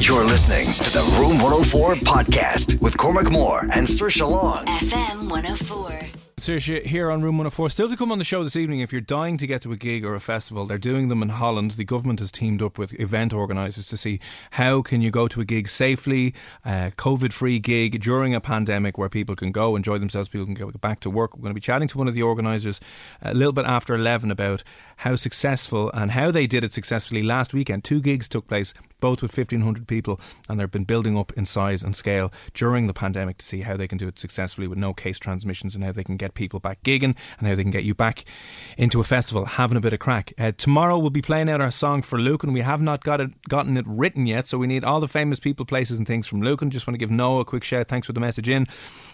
[0.00, 4.64] You're listening to the Room 104 podcast with Cormac Moore and Sir Long.
[4.64, 6.27] FM 104.
[6.40, 7.70] Saoirse here on Room 104.
[7.70, 9.76] Still to come on the show this evening, if you're dying to get to a
[9.76, 11.72] gig or a festival, they're doing them in Holland.
[11.72, 14.20] The government has teamed up with event organisers to see
[14.52, 19.08] how can you go to a gig safely, a COVID-free gig during a pandemic where
[19.08, 21.36] people can go enjoy themselves, people can go back to work.
[21.36, 22.80] We're going to be chatting to one of the organisers
[23.22, 24.62] a little bit after 11 about
[24.98, 27.84] how successful and how they did it successfully last weekend.
[27.84, 31.82] Two gigs took place, both with 1,500 people, and they've been building up in size
[31.82, 34.92] and scale during the pandemic to see how they can do it successfully with no
[34.92, 37.84] case transmissions and how they can get people back gigging and how they can get
[37.84, 38.24] you back
[38.76, 40.32] into a festival having a bit of crack.
[40.38, 42.52] Uh, tomorrow we'll be playing out our song for Lucan.
[42.52, 45.40] We have not got it, gotten it written yet, so we need all the famous
[45.40, 46.70] people, places, and things from Lucan.
[46.70, 47.88] Just want to give Noah a quick shout.
[47.88, 48.66] Thanks for the message in.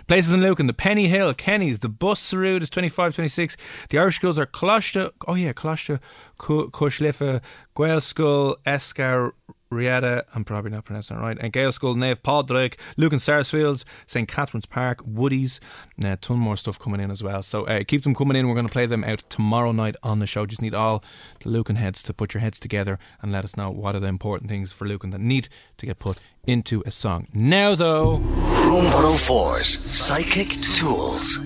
[0.06, 3.56] Places in Lucan, the Penny Hill, Kenny's, the Bus Sarud is 25, 26.
[3.88, 6.00] The Irish schools are Closhta, oh yeah, Closhta,
[6.38, 7.42] Cois Life,
[7.76, 9.32] Gael School, Escar,
[9.74, 14.28] Rieta, I'm probably not pronouncing it right, and Gale School, Nave, Padraig, Lucan Sarsfields, St.
[14.28, 15.60] Catherine's Park, Woody's,
[15.96, 17.42] and a ton more stuff coming in as well.
[17.42, 18.48] So uh, keep them coming in.
[18.48, 20.46] We're going to play them out tomorrow night on the show.
[20.46, 21.02] Just need all
[21.40, 24.08] the Lucan heads to put your heads together and let us know what are the
[24.08, 25.48] important things for Lucan that need
[25.78, 27.26] to get put into a song.
[27.32, 28.16] Now, though.
[28.16, 31.38] Room 104's Psychic Tools.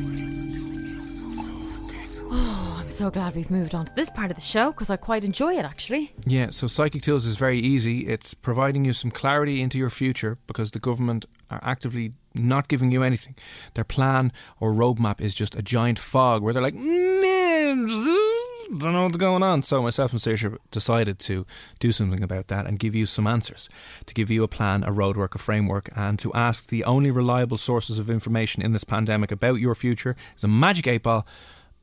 [2.99, 5.57] So glad we've moved on to this part of the show because I quite enjoy
[5.57, 6.13] it actually.
[6.27, 8.09] Yeah, so Psychic Tools is very easy.
[8.09, 12.91] It's providing you some clarity into your future because the government are actively not giving
[12.91, 13.37] you anything.
[13.75, 18.35] Their plan or roadmap is just a giant fog where they're like, "Mm,
[18.79, 19.63] don't know what's going on.
[19.63, 21.47] So myself and Saoirse decided to
[21.79, 23.69] do something about that and give you some answers,
[24.07, 27.59] to give you a plan, a roadwork, a framework, and to ask the only reliable
[27.59, 31.25] sources of information in this pandemic about your future is a magic eight ball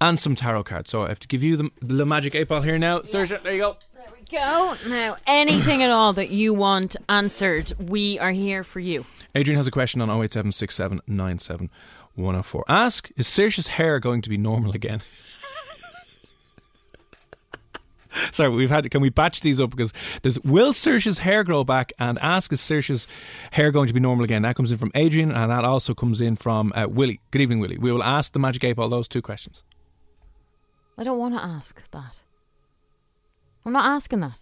[0.01, 0.89] and some tarot cards.
[0.89, 2.99] So I have to give you the, the magic eight ball here now.
[2.99, 3.77] Saoirse, there you go.
[3.93, 4.75] There we go.
[4.87, 9.05] Now, anything at all that you want answered, we are here for you.
[9.33, 11.69] Adrian has a question on 0876797
[12.15, 12.65] 104.
[12.67, 15.01] Ask, is Saoirse's hair going to be normal again?
[18.31, 18.89] Sorry, we've had.
[18.91, 19.91] Can we batch these up because
[20.21, 23.07] there's will Saoirse's hair grow back and ask is Saoirse's
[23.51, 24.43] hair going to be normal again?
[24.43, 27.19] That comes in from Adrian and that also comes in from uh, Willie.
[27.31, 27.77] Good evening, Willie.
[27.77, 29.63] We will ask the Magic Eight Ball those two questions.
[30.97, 32.21] I don't want to ask that.
[33.65, 34.41] I'm not asking that.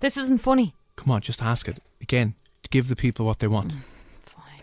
[0.00, 0.74] This isn't funny.
[0.96, 2.34] Come on, just ask it again.
[2.64, 3.72] To give the people what they want.
[4.20, 4.62] Fine.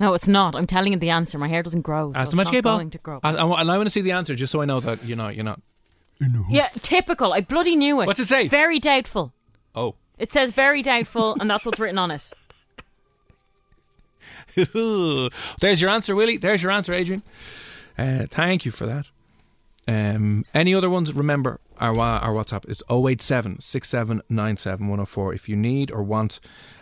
[0.00, 0.54] No, it's not.
[0.54, 1.38] I'm telling you the answer.
[1.38, 2.12] My hair doesn't grow.
[2.12, 2.76] So ask it's the Magic not Eight Ball.
[2.78, 3.20] going to grow.
[3.22, 5.04] I, I, wa- and I want to see the answer just so I know that
[5.04, 5.60] you know you're not.
[6.48, 7.32] yeah, typical.
[7.34, 8.06] I bloody knew it.
[8.06, 8.48] What's it say?
[8.48, 9.32] Very doubtful.
[9.74, 9.96] Oh.
[10.18, 12.32] It says very doubtful, and that's what's written on it.
[15.60, 16.36] There's your answer, Willie.
[16.38, 17.22] There's your answer, Adrian.
[17.96, 19.06] Uh, thank you for that.
[19.88, 21.12] Um, any other ones?
[21.14, 25.34] Remember, our our WhatsApp is 087 6797 104.
[25.34, 26.40] If you need or want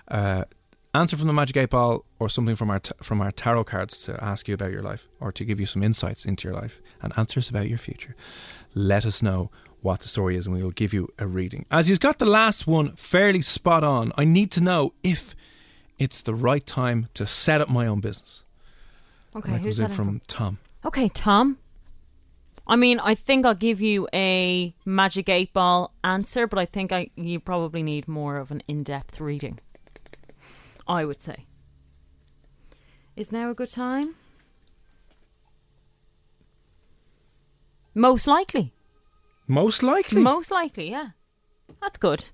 [0.08, 0.44] uh,
[0.92, 4.02] answer from the Magic Eight Ball or something from our t- from our tarot cards
[4.02, 6.80] to ask you about your life or to give you some insights into your life
[7.00, 8.16] and answers about your future,
[8.74, 9.50] let us know
[9.82, 11.64] what the story is and we will give you a reading.
[11.70, 15.36] As you've got the last one fairly spot on, I need to know if
[15.96, 18.42] it's the right time to set up my own business.
[19.36, 20.58] Okay, who's that in from Tom.
[20.84, 21.58] Okay, Tom.
[22.68, 26.90] I mean, I think I'll give you a magic eight ball answer, but I think
[26.92, 29.60] I you probably need more of an in-depth reading.
[30.88, 31.46] I would say.
[33.16, 34.14] Is now a good time?
[37.94, 38.72] Most likely.
[39.46, 40.20] Most likely.
[40.20, 41.10] Most likely, yeah.
[41.80, 42.28] That's good.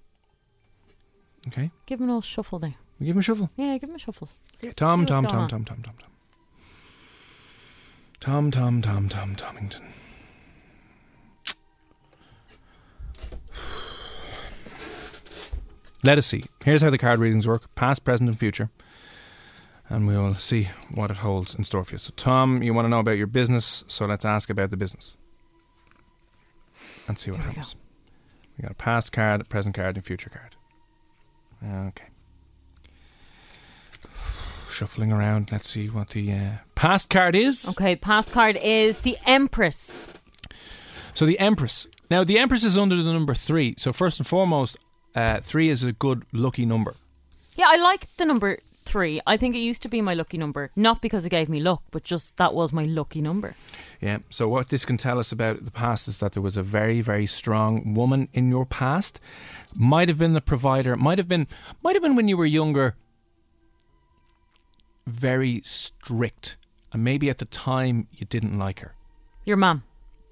[1.48, 1.70] okay.
[1.86, 2.74] Give him a old shuffle there.
[2.98, 3.50] We give him a shuffle.
[3.56, 4.26] Yeah, give him a shuffle.
[4.26, 5.48] See, see Tom, Tom, Tom, on.
[5.48, 6.10] Tom, Tom, Tom, Tom.
[8.20, 9.82] Tom, Tom, Tom, Tom, Tomington.
[16.04, 16.44] Let us see.
[16.64, 18.70] Here's how the card readings work past, present, and future.
[19.88, 21.98] And we will see what it holds in store for you.
[21.98, 25.16] So, Tom, you want to know about your business, so let's ask about the business
[27.06, 27.76] and see what Here we happens.
[28.56, 30.56] We got a past card, a present card, and future card.
[31.88, 32.06] Okay.
[34.70, 35.52] Shuffling around.
[35.52, 37.68] Let's see what the uh, past card is.
[37.68, 40.08] Okay, past card is the Empress.
[41.14, 41.86] So the Empress.
[42.10, 43.74] Now the Empress is under the number three.
[43.78, 44.78] So first and foremost,
[45.14, 46.96] uh, three is a good lucky number.
[47.56, 49.20] Yeah, I like the number three.
[49.26, 51.82] I think it used to be my lucky number, not because it gave me luck,
[51.90, 53.54] but just that was my lucky number.
[54.00, 54.18] Yeah.
[54.30, 57.00] So what this can tell us about the past is that there was a very,
[57.00, 59.20] very strong woman in your past.
[59.74, 60.96] Might have been the provider.
[60.96, 61.46] Might have been.
[61.82, 62.96] Might have been when you were younger.
[65.06, 66.56] Very strict,
[66.92, 68.94] and maybe at the time you didn't like her.
[69.44, 69.82] Your mum.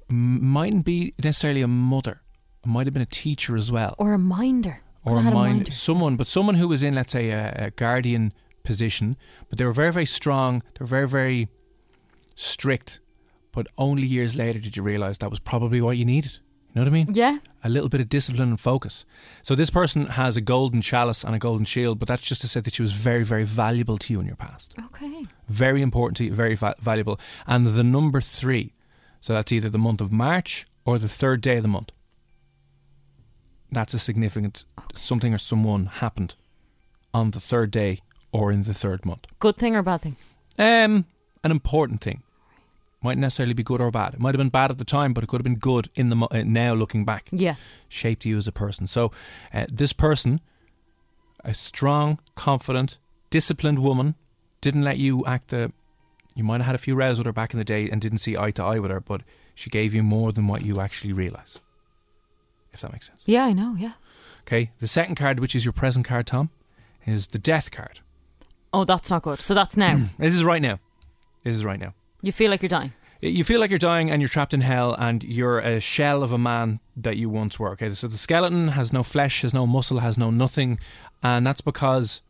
[0.08, 2.22] Mightn't be necessarily a mother.
[2.64, 3.94] It might have been a teacher as well.
[3.98, 4.82] Or a minder.
[5.04, 5.70] or a mind, minder.
[5.70, 8.32] someone, but someone who was in, let's say, a, a guardian
[8.64, 9.16] position,
[9.48, 10.62] but they were very, very strong.
[10.74, 11.48] They were very, very
[12.34, 13.00] strict.
[13.52, 16.32] But only years later did you realise that was probably what you needed.
[16.68, 17.14] You know what I mean?
[17.14, 17.38] Yeah.
[17.64, 19.04] A little bit of discipline and focus.
[19.42, 22.48] So this person has a golden chalice and a golden shield, but that's just to
[22.48, 24.74] say that she was very, very valuable to you in your past.
[24.86, 25.24] Okay.
[25.48, 27.18] Very important to you, very va- valuable.
[27.46, 28.72] And the number three,
[29.20, 31.90] so that's either the month of March or the third day of the month.
[33.72, 34.64] That's a significant
[34.94, 36.34] something or someone happened
[37.14, 38.00] on the third day
[38.32, 39.26] or in the third month.
[39.38, 40.16] Good thing or bad thing?
[40.58, 41.06] Um,
[41.44, 42.22] an important thing.
[43.02, 44.14] Might necessarily be good or bad.
[44.14, 46.10] It might have been bad at the time, but it could have been good in
[46.10, 47.28] the mo- uh, now looking back.
[47.32, 47.54] Yeah.
[47.88, 48.86] Shaped you as a person.
[48.86, 49.10] So,
[49.54, 50.40] uh, this person,
[51.42, 52.98] a strong, confident,
[53.30, 54.16] disciplined woman,
[54.60, 55.72] didn't let you act the.
[56.34, 58.18] You might have had a few rows with her back in the day and didn't
[58.18, 59.22] see eye to eye with her, but
[59.54, 61.58] she gave you more than what you actually realise.
[62.72, 63.20] If that makes sense.
[63.24, 63.92] Yeah, I know, yeah.
[64.42, 64.70] Okay.
[64.80, 66.50] The second card, which is your present card, Tom,
[67.06, 68.00] is the death card.
[68.72, 69.40] Oh, that's not good.
[69.40, 70.00] So that's now.
[70.18, 70.78] This is right now.
[71.44, 71.94] This is right now.
[72.22, 72.92] you feel like you're dying.
[73.22, 76.32] You feel like you're dying and you're trapped in hell and you're a shell of
[76.32, 77.70] a man that you once were.
[77.72, 80.78] Okay, so the skeleton has no flesh, has no muscle, has no nothing,
[81.22, 82.22] and that's because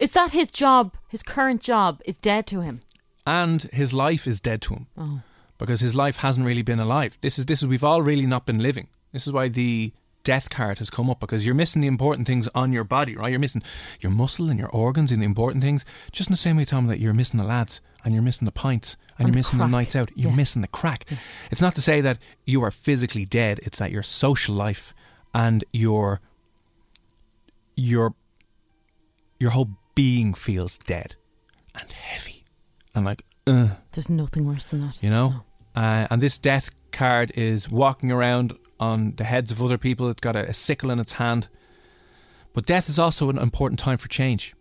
[0.00, 2.80] Is that his job, his current job, is dead to him?
[3.24, 5.20] and his life is dead to him Oh.
[5.62, 7.18] Because his life hasn't really been alive.
[7.20, 8.88] This is this is we've all really not been living.
[9.12, 9.92] This is why the
[10.24, 13.30] death card has come up because you're missing the important things on your body, right?
[13.30, 13.62] You're missing
[14.00, 15.84] your muscle and your organs and the important things.
[16.12, 18.52] Just in the same way, Tom, that you're missing the lads and you're missing the
[18.52, 20.10] pints and, And you're the missing the nights out.
[20.14, 20.36] You're Yeah.
[20.36, 21.06] missing the crack.
[21.50, 23.58] It's not to say that you are physically dead.
[23.64, 24.94] It's that your social life
[25.34, 26.20] and your
[27.76, 28.14] your
[29.40, 31.16] your whole being feels dead
[31.74, 32.44] and heavy
[32.94, 33.70] and like ugh.
[33.92, 35.02] There's nothing worse than that.
[35.02, 35.42] You know?
[35.74, 40.08] Uh, and this death card is walking around on the heads of other people.
[40.10, 41.48] It's got a, a sickle in its hand.
[42.52, 44.54] But death is also an important time for change.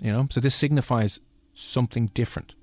[0.00, 0.28] You know?
[0.30, 1.20] So this signifies
[1.54, 2.54] something different.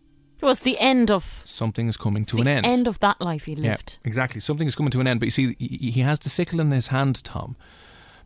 [0.41, 2.65] Well, it's the end of Something is coming to an end.
[2.65, 3.97] end of that life he lived.
[4.01, 4.39] Yeah, exactly.
[4.39, 5.19] Something is coming to an end.
[5.19, 7.57] But you see, he he has the sickle in his hand, Tom,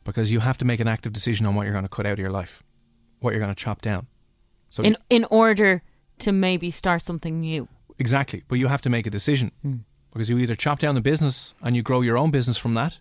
[0.03, 2.13] because you have to make an active decision on what you're going to cut out
[2.13, 2.61] of your life,
[3.19, 4.05] what you're going to chop down.
[4.69, 5.81] So In in order
[6.19, 7.67] to maybe start something new.
[7.99, 8.43] Exactly.
[8.47, 9.75] But you have to make a decision Hmm.
[10.11, 12.99] because you either chop down the business and you grow your own business from that,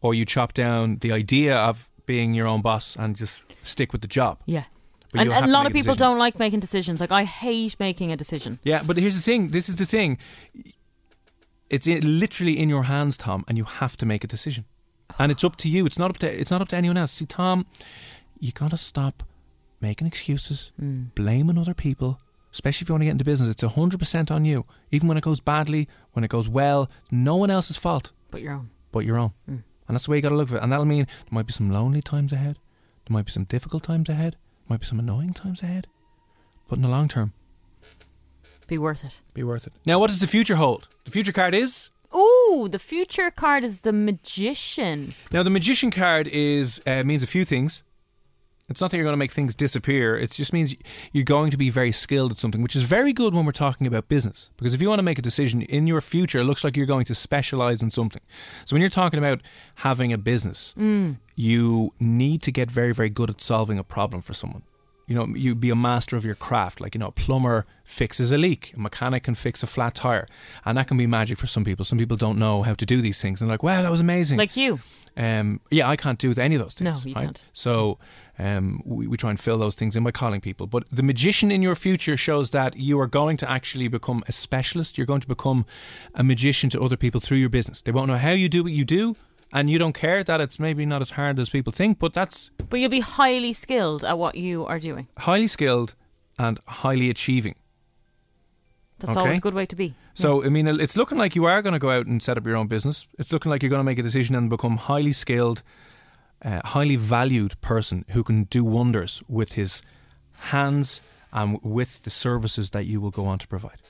[0.00, 4.00] or you chop down the idea of being your own boss and just stick with
[4.02, 4.38] the job.
[4.46, 4.64] Yeah.
[5.12, 6.10] But and and a lot of people decision.
[6.12, 7.00] don't like making decisions.
[7.00, 8.58] Like I hate making a decision.
[8.62, 9.48] Yeah, but here's the thing.
[9.48, 10.18] This is the thing.
[11.70, 14.64] It's in, literally in your hands, Tom, and you have to make a decision.
[15.18, 15.86] And it's up to you.
[15.86, 16.40] It's not up to.
[16.40, 17.12] It's not up to anyone else.
[17.12, 17.66] See, Tom,
[18.38, 19.22] you gotta stop
[19.80, 22.20] making excuses, blaming other people.
[22.52, 24.64] Especially if you want to get into business, it's hundred percent on you.
[24.90, 28.52] Even when it goes badly, when it goes well, no one else's fault But your
[28.54, 28.70] own.
[28.92, 29.32] but your own.
[29.46, 30.62] And that's the way you got to look at it.
[30.62, 32.58] And that'll mean there might be some lonely times ahead.
[33.06, 34.32] There might be some difficult times ahead.
[34.34, 35.86] There might be some annoying times ahead.
[36.68, 37.32] But in the long term,
[38.66, 39.20] Be worth it.
[39.32, 39.72] be worth it.
[39.86, 40.88] Now, what does the future hold?
[41.04, 41.88] The future card is.
[42.14, 45.14] Ooh, the future card is the magician.
[45.32, 47.82] Now, the magician card is uh, means a few things.
[48.68, 50.16] It's not that you're going to make things disappear.
[50.16, 50.74] It just means
[51.12, 53.86] you're going to be very skilled at something, which is very good when we're talking
[53.86, 54.50] about business.
[54.58, 56.86] Because if you want to make a decision in your future, it looks like you're
[56.86, 58.22] going to specialize in something.
[58.66, 59.40] So when you're talking about
[59.76, 61.16] having a business, mm.
[61.34, 64.62] you need to get very, very good at solving a problem for someone.
[65.08, 66.80] You know, you be a master of your craft.
[66.80, 70.28] Like, you know, a plumber fixes a leak, a mechanic can fix a flat tire.
[70.64, 71.84] And that can be magic for some people.
[71.84, 73.40] Some people don't know how to do these things.
[73.40, 74.38] And they're like, wow, that was amazing.
[74.38, 74.78] Like you.
[75.16, 77.04] Um, yeah, I can't do any of those things.
[77.04, 77.24] No, you right?
[77.24, 77.42] can't.
[77.52, 77.98] So
[78.38, 80.66] um, we, we try and fill those things in by calling people.
[80.66, 84.32] But the magician in your future shows that you are going to actually become a
[84.32, 84.96] specialist.
[84.96, 85.66] You're going to become
[86.14, 87.82] a magician to other people through your business.
[87.82, 89.16] They won't know how you do what you do.
[89.52, 92.50] And you don't care that it's maybe not as hard as people think, but that's
[92.70, 95.08] But you'll be highly skilled at what you are doing.
[95.18, 95.94] highly skilled
[96.38, 97.54] and highly achieving.
[98.98, 99.20] That's Okay.
[99.20, 99.94] always a good way to be.
[100.14, 102.44] So, I mean, it's looking like you are going to go out and set up
[102.46, 103.06] your own business.
[103.18, 105.62] It's looking like you're going to make a decision and become highly skilled,
[106.44, 109.82] uh, highly valued person who can do wonders with his
[110.50, 111.00] hands
[111.32, 113.80] and with the services that you will go on to provide.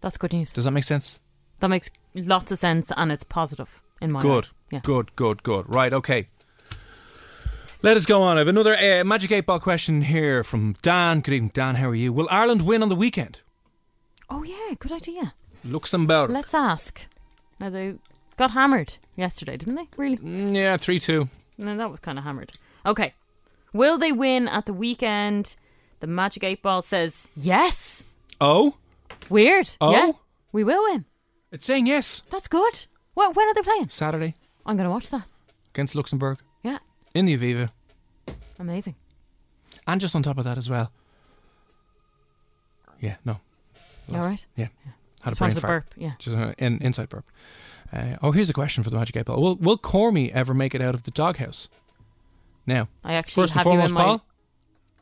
[0.00, 0.52] That's good news.
[0.52, 1.18] Does that make sense?
[1.58, 4.48] That makes lots of sense and it's positive in my Good.
[4.70, 4.80] Yeah.
[4.82, 5.72] Good, good, good.
[5.72, 6.28] Right, okay.
[7.82, 8.36] Let us go on.
[8.36, 11.20] I have another uh, Magic 8 Ball question here from Dan.
[11.20, 11.76] Good evening, Dan.
[11.76, 12.12] How are you?
[12.12, 13.40] Will Ireland win on the weekend?
[14.30, 15.34] Oh yeah, good idea.
[15.64, 16.30] Luxembourg.
[16.30, 17.06] Let's ask.
[17.58, 17.94] Now they
[18.36, 19.88] got hammered yesterday, didn't they?
[19.96, 20.16] Really?
[20.16, 21.28] Mm, yeah, 3 2.
[21.58, 22.52] No, that was kind of hammered.
[22.86, 23.14] Okay.
[23.72, 25.56] Will they win at the weekend?
[26.00, 28.04] The Magic 8 Ball says yes.
[28.40, 28.76] Oh?
[29.28, 29.76] Weird.
[29.80, 29.92] Oh?
[29.92, 30.12] Yeah.
[30.52, 31.04] We will win.
[31.50, 32.22] It's saying yes.
[32.30, 32.86] That's good.
[33.14, 33.88] What, when are they playing?
[33.88, 35.24] Saturday I'm going to watch that.
[35.74, 36.78] against Luxembourg Yeah.
[37.14, 37.70] in the Aviva.
[38.58, 38.94] Amazing.
[39.86, 40.92] And just on top of that as well.
[43.00, 43.38] Yeah, no.
[44.08, 44.44] You all right?
[44.56, 44.68] Yeah.
[45.22, 45.84] Had Just a brain wanted to fart.
[45.90, 45.94] burp.
[45.96, 46.12] Yeah.
[46.18, 47.24] Just an in, inside burp.
[47.92, 49.40] Uh, oh, here's a question for the Magic 8 Ball.
[49.42, 51.68] Will, will Cormy ever make it out of the doghouse?
[52.66, 54.02] Now, I actually first and have you foremost, in my.
[54.04, 54.24] Paul,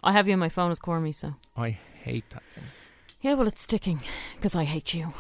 [0.02, 1.34] I have you in my phone as Cormy, so.
[1.56, 1.70] I
[2.02, 2.64] hate that thing.
[3.20, 4.00] Yeah, well, it's sticking
[4.36, 5.12] because I hate you.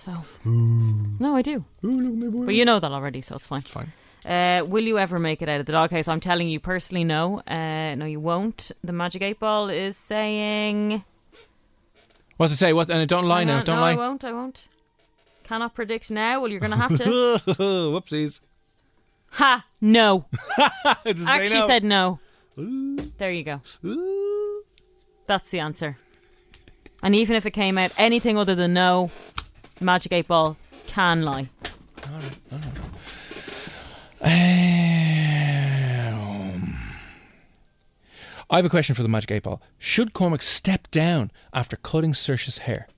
[0.00, 0.24] So.
[0.46, 1.62] No, I do.
[1.82, 3.60] But you know that already, so it's fine.
[3.60, 3.92] It's fine.
[4.24, 6.08] Uh, will you ever make it out of the doghouse?
[6.08, 7.40] I'm telling you personally, no.
[7.40, 8.72] Uh, no, you won't.
[8.82, 11.04] The Magic 8 Ball is saying.
[12.38, 12.72] What to say?
[12.72, 12.88] What?
[12.88, 13.62] And don't lie Hang now.
[13.62, 13.92] Don't no, lie.
[13.92, 14.24] I won't.
[14.24, 14.68] I won't.
[15.44, 16.40] Cannot predict now.
[16.40, 17.04] Well, you're going to have to.
[17.04, 18.40] Whoopsies.
[19.32, 19.66] ha!
[19.82, 20.24] No.
[21.04, 21.66] Does Actually no?
[21.66, 22.20] said no.
[23.18, 23.60] There you go.
[25.26, 25.98] That's the answer.
[27.02, 29.10] And even if it came out anything other than no,
[29.80, 30.56] Magic 8 Ball
[30.86, 31.48] can lie.
[34.22, 34.28] Um,
[38.50, 39.62] I have a question for the Magic 8 Ball.
[39.78, 42.88] Should Cormac step down after cutting Saoirse's hair?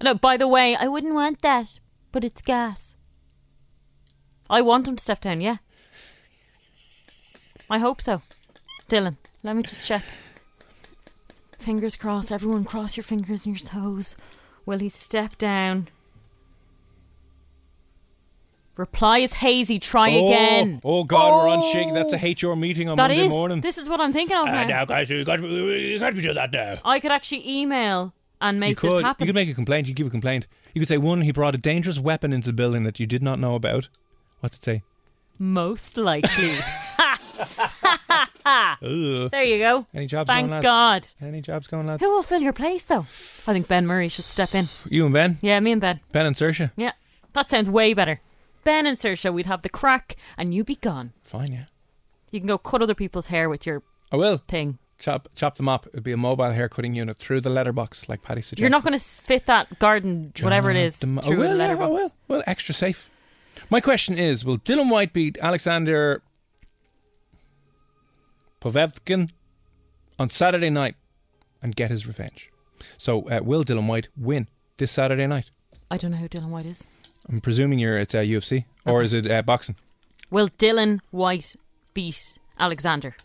[0.00, 1.80] No, by the way, I wouldn't want that,
[2.12, 2.94] but it's gas.
[4.48, 5.56] I want him to step down, yeah.
[7.68, 8.22] I hope so.
[8.88, 10.04] Dylan, let me just check.
[11.68, 12.32] Fingers crossed.
[12.32, 14.16] Everyone cross your fingers and your toes.
[14.64, 15.88] Will he step down?
[18.78, 19.78] Reply is hazy.
[19.78, 20.80] Try again.
[20.82, 21.70] Oh, God, we're on Oh.
[21.70, 21.92] shaky.
[21.92, 23.28] That's a HR meeting on That Monday is.
[23.28, 23.60] morning.
[23.60, 24.86] This is what I'm thinking of Ah, now.
[24.86, 26.78] guys, you got, you got to do that now.
[26.86, 29.26] I could actually email and You make could, this happen.
[29.26, 29.88] you could make a complaint.
[29.88, 30.46] You could give a complaint.
[30.72, 33.22] You could say, one, he brought a dangerous weapon into the building that you did
[33.22, 33.90] not know about.
[34.40, 34.82] What's it say?
[35.38, 36.56] Most likely.
[38.80, 39.86] There you go.
[39.94, 40.62] Any jobs Thank going?
[40.62, 41.06] God.
[41.20, 42.02] Any jobs going, lads?
[42.02, 43.00] Who will fill your place, though?
[43.46, 44.68] I think Ben Murray should step in.
[44.88, 45.38] You and Ben?
[45.40, 46.00] Yeah, me and Ben.
[46.12, 46.70] Ben and Saoirse?
[46.76, 46.92] Yeah,
[47.34, 48.20] that sounds way better.
[48.64, 51.12] Ben and Saoirse, we'd have the crack, and you be gone.
[51.24, 51.64] Fine, yeah.
[52.30, 54.38] You can go cut other people's hair with your I will.
[54.48, 54.78] thing.
[54.98, 55.86] Chop chop them up.
[55.92, 58.60] It'd be a mobile hair cutting unit through the letterbox, like Paddy suggested.
[58.62, 61.44] You're not going to fit that garden, whatever it is, Chop them- I through will,
[61.44, 61.90] a yeah, I letterbox.
[62.02, 62.10] will.
[62.26, 63.08] Well, extra safe.
[63.70, 66.20] My question is: Will Dillian Whyte beat Alexander
[68.60, 69.30] Povetkin
[70.18, 70.96] on Saturday night
[71.62, 72.50] and get his revenge?
[72.96, 75.50] So, uh, will Dillian Whyte win this Saturday night?
[75.90, 76.86] I don't know who Dillian Whyte is.
[77.28, 79.04] I'm presuming you're at uh, UFC or Okay.
[79.04, 79.76] is it uh, boxing?
[80.30, 81.56] Will Dillian Whyte
[81.94, 83.16] beat Alexander?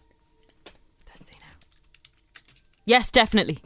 [1.10, 2.42] Let's see now.
[2.86, 3.60] Yes, definitely.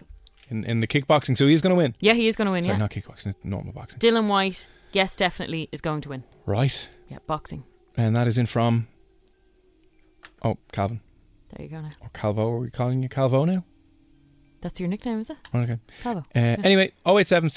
[0.50, 1.96] In in the kickboxing, so he's going to win.
[2.00, 2.64] Yeah, he is going to win.
[2.64, 4.00] Sorry, yeah, not kickboxing, normal boxing.
[4.00, 4.68] Dillian Whyte.
[4.94, 6.24] Yes, definitely is going to win.
[6.46, 7.64] Right, Yeah, boxing.
[7.98, 8.88] and that is in from.
[10.44, 11.02] Oh, Calvin
[11.56, 11.92] There you go now.
[12.02, 12.50] or Calvo?
[12.52, 13.64] Are we calling you Calvo now?
[14.62, 15.38] That's your nickname, is it?
[15.54, 15.78] Okay.
[16.02, 16.26] Calvo.
[16.36, 17.50] Uh, anyway, 087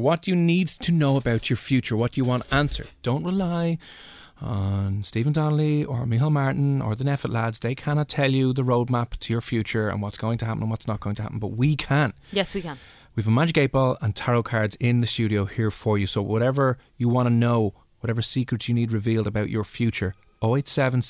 [0.00, 1.96] What do you need to know about your future?
[1.96, 2.88] What do you want answered?
[3.02, 3.78] Don't rely
[4.40, 7.58] on Stephen Donnelly or Michael Martin or the NPHET lads.
[7.58, 10.70] They cannot tell you the roadmap to your future and what's going to happen and
[10.70, 12.12] what's not going to happen, but we can.
[12.30, 12.78] Yes, we can.
[13.16, 16.06] We've a Magic 8 Ball and tarot cards in the studio here for you.
[16.06, 21.02] So, whatever you want to know, whatever secrets you need revealed about your future, 087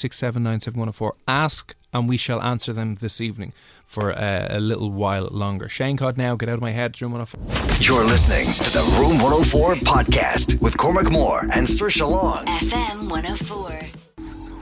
[1.27, 3.53] ask and we shall answer them this evening
[3.87, 5.69] for uh, a little while longer.
[5.69, 7.83] Shane Codd now, get out of my head, it's Room 104.
[7.83, 12.45] You're listening to the Room 104 podcast with Cormac Moore and Sir Long.
[12.47, 13.79] FM 104.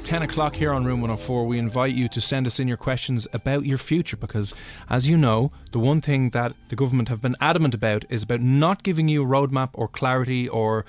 [0.06, 3.26] 10 o'clock here on Room 104, we invite you to send us in your questions
[3.32, 4.54] about your future because,
[4.88, 8.40] as you know, the one thing that the government have been adamant about is about
[8.40, 10.84] not giving you a roadmap or clarity or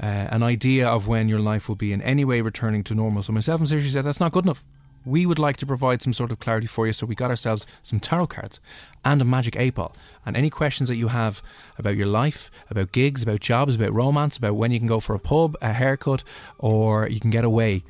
[0.00, 3.22] uh, an idea of when your life will be in any way returning to normal.
[3.22, 4.64] So, myself and Saoirse said that's not good enough.
[5.04, 6.92] we would like to provide some sort of clarity for you.
[6.92, 8.60] So we got ourselves some tarot cards
[9.04, 9.94] and a magic eight ball.
[10.26, 11.42] And any questions that you have
[11.78, 15.14] about your life, about gigs, about jobs, about romance, about when you can go for
[15.14, 16.22] a pub, a haircut,
[16.58, 17.84] or you can get away,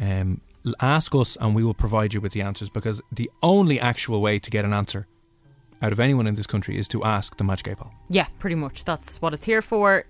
[0.00, 0.40] um,
[0.80, 4.38] ask us and we will provide you with the answers because the only actual way
[4.38, 5.06] to get an answer
[5.80, 7.92] out of anyone in this country is to ask the magic eight ball.
[8.10, 8.84] Yeah, pretty much.
[8.84, 10.04] That's what it's here for.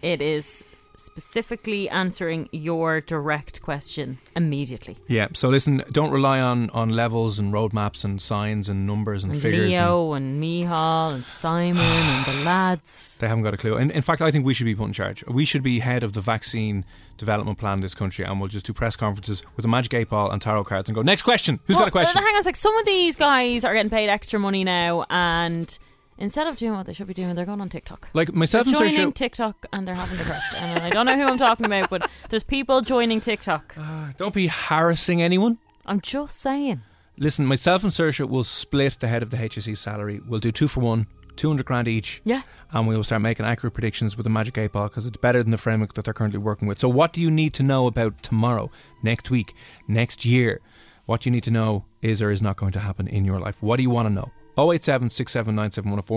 [0.00, 0.64] It is
[1.00, 4.96] specifically answering your direct question immediately.
[5.08, 5.28] Yeah.
[5.34, 9.42] So listen, don't rely on on levels and roadmaps and signs and numbers and, And
[9.42, 9.72] figures.
[9.72, 13.16] and- Leo and Micheál and Simon and the lads.
[13.18, 13.76] They haven't got a clue.
[13.76, 15.24] In, in fact, I think we should be put in charge.
[15.26, 16.84] We should be head of the vaccine
[17.18, 20.08] development plan in this country, and we'll just do press conferences with a magic eight
[20.08, 21.60] ball and tarot cards and go, next question.
[21.66, 22.22] Who's got a question?
[22.22, 22.56] Hang on a sec.
[22.56, 25.78] Some of these guys are getting paid extra money now, and
[26.20, 28.08] instead of doing what they should be doing, they're going on TikTok.
[28.14, 29.14] Like myself They're and joining Saoirse.
[29.14, 30.42] TikTok and they're having the crack.
[30.56, 33.74] And I don't know who I'm talking about, but there's people joining TikTok.
[33.80, 35.58] Ah, don't be harassing anyone.
[35.86, 36.82] I'm just saying.
[37.16, 40.20] Listen, myself and Saoirse will split the head of the HSE salary.
[40.26, 42.20] We'll do two for one, 200 grand each.
[42.24, 42.42] Yeah.
[42.72, 45.42] And we will start making accurate predictions with the Magic 8 Ball because it's better
[45.42, 46.78] than the framework that they're currently working with.
[46.78, 48.70] So, what do you need to know about tomorrow,
[49.02, 49.54] next week,
[49.88, 50.60] next year?
[51.06, 53.62] What you need to know is or is not going to happen in your life.
[53.62, 54.30] What do you want to know?
[54.58, 55.10] 087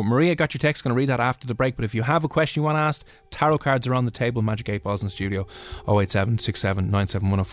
[0.03, 0.83] Maria got your text.
[0.83, 1.75] Going to read that after the break.
[1.75, 4.11] But if you have a question you want to ask, tarot cards are on the
[4.11, 4.41] table.
[4.41, 5.47] Magic 8 Balls in the studio.
[5.87, 6.39] 087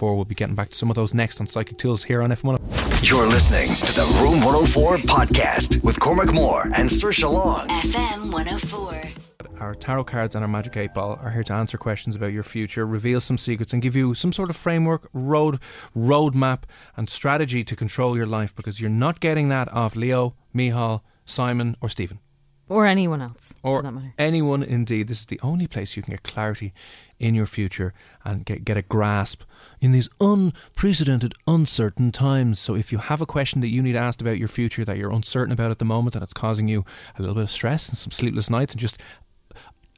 [0.00, 3.08] We'll be getting back to some of those next on Psychic Tools here on F1.
[3.08, 7.68] You're listening to the Room 104 podcast with Cormac Moore and Sir Long.
[7.68, 9.29] FM 104.
[9.60, 12.42] Our tarot cards and our magic eight ball are here to answer questions about your
[12.42, 15.60] future, reveal some secrets, and give you some sort of framework, road,
[15.94, 16.62] roadmap,
[16.96, 18.56] and strategy to control your life.
[18.56, 22.20] Because you're not getting that off Leo, Micheál, Simon, or Stephen,
[22.70, 24.14] Or anyone else, or for that matter.
[24.16, 24.62] anyone.
[24.62, 26.72] Indeed, this is the only place you can get clarity
[27.18, 27.92] in your future
[28.24, 29.42] and get get a grasp
[29.78, 32.58] in these unprecedented, uncertain times.
[32.58, 35.12] So, if you have a question that you need asked about your future that you're
[35.12, 36.86] uncertain about at the moment, and it's causing you
[37.18, 38.96] a little bit of stress and some sleepless nights, and just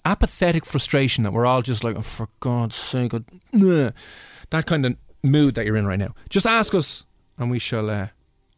[0.04, 3.12] apathetic frustration that we're all just like, oh, for God's sake,
[3.52, 6.14] that kind of mood that you're in right now.
[6.28, 7.04] Just ask us
[7.38, 8.08] and we shall uh,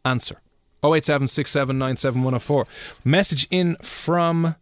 [0.03, 0.41] answer.
[0.83, 1.29] 087
[3.03, 4.55] Message in from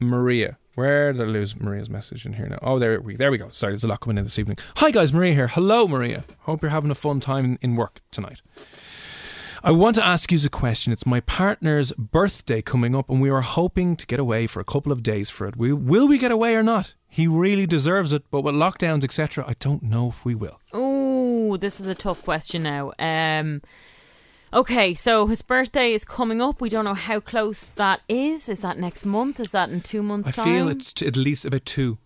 [0.00, 0.58] Maria.
[0.74, 2.58] Where did I lose Maria's message in here now?
[2.60, 3.48] Oh, there we there we go.
[3.50, 4.58] Sorry, there's a lot coming in this evening.
[4.76, 5.48] Hi guys, Maria here.
[5.48, 6.24] Hello, Maria.
[6.40, 8.42] Hope you're having a fun time in work tonight.
[9.66, 10.92] I want to ask you a question.
[10.92, 14.64] It's my partner's birthday coming up, and we are hoping to get away for a
[14.64, 15.56] couple of days for it.
[15.56, 16.94] We, will we get away or not?
[17.08, 20.60] He really deserves it, but with lockdowns, etc., I don't know if we will.
[20.74, 22.92] Oh, this is a tough question now.
[22.98, 23.62] Um,
[24.52, 26.60] okay, so his birthday is coming up.
[26.60, 28.50] We don't know how close that is.
[28.50, 29.40] Is that next month?
[29.40, 30.46] Is that in two months' I time?
[30.48, 31.96] I feel it's t- at least about two,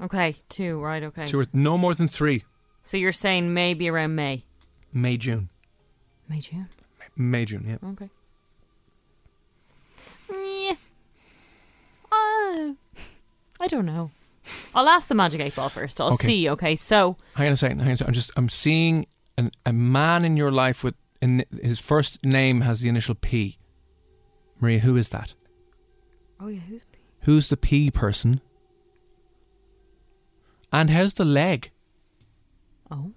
[0.00, 1.26] Okay, two, right, okay.
[1.26, 2.42] two or no more than three.
[2.82, 4.42] So you're saying maybe around May?
[4.92, 5.50] May, June,
[6.28, 6.68] May, June?
[7.16, 7.64] May, June.
[7.68, 7.88] Yeah.
[7.90, 8.08] Okay.
[10.30, 10.74] Yeah.
[12.10, 12.74] Uh,
[13.60, 14.10] I don't know.
[14.74, 16.00] I'll ask the Magic 8 Ball first.
[16.00, 16.26] I'll Okay.
[16.26, 16.76] see, okay?
[16.76, 17.78] So, Hang on a second.
[17.78, 18.10] Hang on a second.
[18.10, 19.06] I'm just I'm seeing
[19.38, 23.58] an, a man in your life with in, his first name has the initial P.
[24.60, 25.34] Maria, who is that?
[26.40, 26.98] oh yeah, who's P?
[27.22, 28.40] Who's the P person?
[30.72, 31.70] And how's the leg?
[32.90, 33.12] Oh,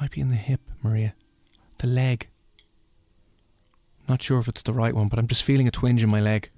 [0.00, 1.14] Might be in the hip, Maria.
[1.78, 2.28] The leg.
[4.08, 6.20] Not sure if it's the right one, but I'm just feeling a twinge in my
[6.20, 6.50] leg.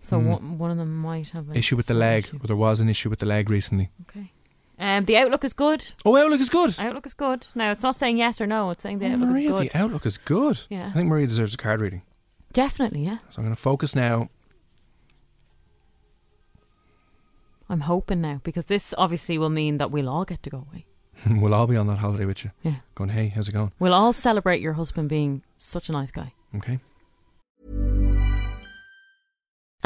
[0.00, 0.26] so Hmm.
[0.28, 2.24] one, one of them might have an issue with the leg.
[2.24, 2.38] issue.
[2.42, 3.90] Or there was an issue with the leg recently.
[4.02, 4.32] Okay.
[4.78, 5.92] Um, the outlook is good.
[6.04, 6.74] Oh, outlook is good.
[6.78, 7.46] Outlook is good.
[7.54, 8.70] Now it's not saying yes or no.
[8.70, 9.68] It's saying the Oh, outlook Maria, is good.
[9.70, 10.60] the outlook is good.
[10.68, 10.86] Yeah.
[10.88, 12.02] I think Maria deserves a card reading.
[12.52, 13.18] Definitely, yeah.
[13.30, 14.28] So I'm going to focus now.
[17.68, 20.86] I'm hoping now because this obviously will mean that we'll all get to go away.
[21.30, 22.50] we'll all be on that holiday with you.
[22.62, 22.76] Yeah.
[22.94, 23.72] Going, hey, how's it going?
[23.78, 26.32] We'll all celebrate your husband being such a nice guy.
[26.56, 26.78] Okay.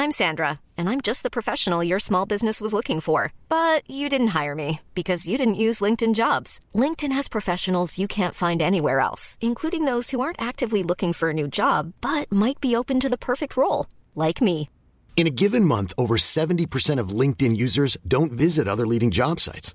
[0.00, 3.32] I'm Sandra, and I'm just the professional your small business was looking for.
[3.48, 6.60] But you didn't hire me because you didn't use LinkedIn jobs.
[6.72, 11.30] LinkedIn has professionals you can't find anywhere else, including those who aren't actively looking for
[11.30, 14.70] a new job but might be open to the perfect role, like me.
[15.16, 19.74] In a given month, over 70% of LinkedIn users don't visit other leading job sites.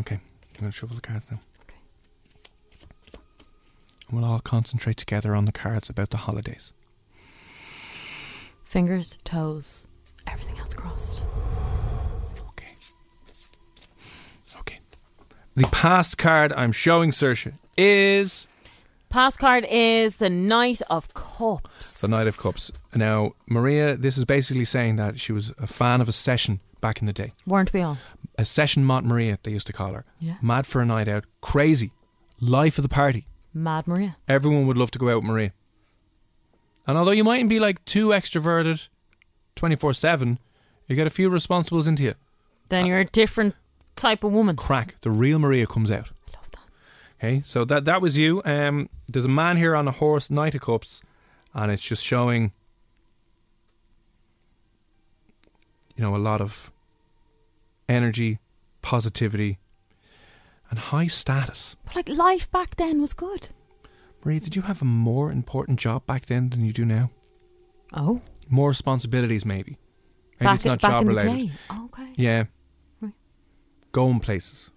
[0.00, 1.38] Okay, I'm going to shuffle the cards now.
[1.62, 1.76] Okay.
[4.08, 6.72] And we'll all concentrate together on the cards about the holidays.
[8.64, 9.86] Fingers, toes,
[10.26, 11.22] everything else crossed.
[12.50, 12.72] Okay.
[14.58, 14.78] Okay.
[15.56, 18.46] The past card I'm showing Saoirse is
[19.08, 22.02] Past card is the Knight of Cups.
[22.02, 22.70] the Knight of Cups.
[22.94, 27.00] Now, Maria, this is basically saying that she was a fan of a session back
[27.00, 27.32] in the day.
[27.46, 27.98] Weren't we all?
[28.36, 30.04] A session Mont Maria, they used to call her.
[30.20, 30.36] Yeah.
[30.42, 31.24] Mad for a night out.
[31.40, 31.92] Crazy.
[32.40, 33.26] Life of the party.
[33.52, 34.16] Mad Maria.
[34.28, 35.52] Everyone would love to go out with Maria.
[36.86, 38.88] And although you mightn't be like too extroverted
[39.56, 40.38] 24 7,
[40.86, 42.14] you get a few responsibles into you.
[42.68, 43.54] Then you're a different
[43.96, 44.56] type of woman.
[44.56, 44.96] Crack.
[45.02, 46.10] The real Maria comes out.
[46.28, 46.60] I love that.
[47.18, 48.40] Okay, so that that was you.
[48.44, 51.02] Um, there's a man here on a horse, Knight of Cups,
[51.54, 52.52] and it's just showing,
[55.98, 56.70] you know, a lot of
[57.88, 58.38] energy,
[58.82, 59.58] positivity,
[60.70, 61.74] and high status.
[61.84, 63.48] But like life back then was good.
[64.24, 67.10] Maria, did you have a more important job back then than you do now?
[67.92, 68.20] Oh.
[68.48, 69.76] More responsibilities, maybe.
[70.38, 71.50] Maybe back it's not back job related.
[71.68, 72.12] Oh, okay.
[72.14, 72.44] Yeah.
[73.00, 73.12] Right.
[73.90, 74.70] Going places.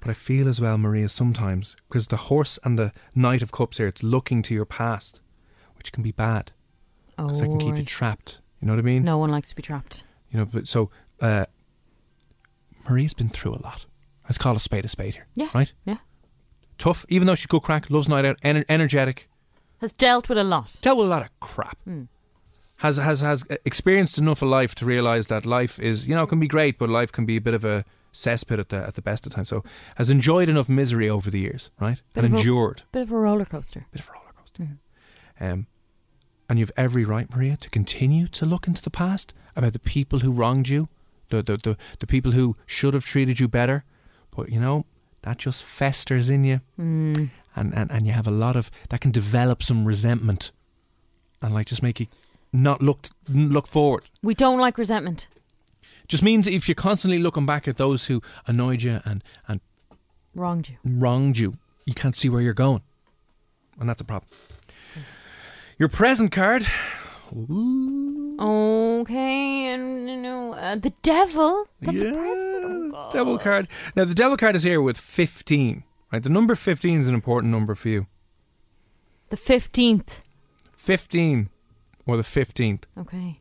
[0.00, 3.78] But I feel as well, Maria, sometimes, because the horse and the Knight of Cups
[3.78, 5.20] here, it's looking to your past,
[5.76, 6.52] which can be bad.
[7.18, 8.38] Oh, Because it can keep you oh, trapped.
[8.64, 9.02] You know what I mean?
[9.04, 10.04] No one likes to be trapped.
[10.30, 10.88] You know, but so,
[11.20, 11.44] uh,
[12.88, 13.84] Maria's been through a lot.
[14.24, 15.26] Let's call a spade a spade here.
[15.34, 15.48] Yeah.
[15.54, 15.70] Right?
[15.84, 15.98] Yeah.
[16.78, 19.28] Tough, even though she's good crack, loves night out, ener- energetic,
[19.82, 20.78] Has dealt with a lot.
[20.80, 21.76] dealt with a lot of crap.
[21.84, 22.04] Hmm.
[22.78, 26.40] Has has has experienced enough of life to realise that life is you know can
[26.40, 29.02] be great, but life can be a bit of a cesspit at the at the
[29.02, 29.50] best of times.
[29.50, 29.62] So
[29.96, 32.00] has enjoyed enough misery over the years, right?
[32.14, 33.84] Bit and of a- endured Bit of a roller coaster.
[33.92, 34.68] bit of a roller coaster.
[35.38, 35.66] Um,
[36.48, 40.20] and you've every right, Maria, to continue to look into the past about the people
[40.20, 40.88] who wronged you,
[41.30, 43.84] the the the, the people who should have treated you better.
[44.36, 44.84] But you know
[45.22, 47.30] that just festers in you, Mm.
[47.56, 50.52] and, and and you have a lot of that can develop some resentment,
[51.40, 52.06] and like just make you
[52.52, 54.04] not look look forward.
[54.22, 55.28] We don't like resentment.
[56.08, 59.60] Just means if you're constantly looking back at those who annoyed you and and
[60.36, 60.76] Wronged you.
[60.84, 61.54] wronged you,
[61.86, 62.82] you can't see where you're going.
[63.78, 64.28] And that's a problem.
[65.78, 66.66] Your present card.
[68.40, 71.66] Okay, and you know uh, the devil.
[71.80, 72.92] That's a present.
[72.94, 73.68] Oh, Devil card.
[73.96, 75.82] Now, the devil card is here with 15.
[76.12, 76.22] Right?
[76.22, 78.06] The number 15 is an important number for you.
[79.30, 80.22] The fifteenth.
[80.74, 81.48] 15
[82.06, 82.82] or the 15th.
[82.98, 83.40] Okay,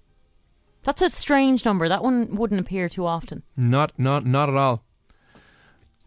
[0.83, 1.89] that's a strange number.
[1.89, 3.43] That one wouldn't appear too often.
[3.57, 4.83] Not not not at all.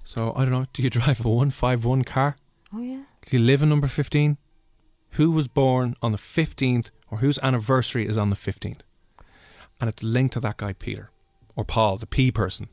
[0.03, 2.37] So, I don't know, do you drive a 151 car?
[2.73, 3.03] Oh yeah.
[3.27, 4.39] Do you live in number 15?
[5.17, 8.81] Who was born on the 15th or whose anniversary is on the 15th?
[9.81, 11.11] And it's linked to that guy Peter
[11.55, 12.69] or Paul, the P person,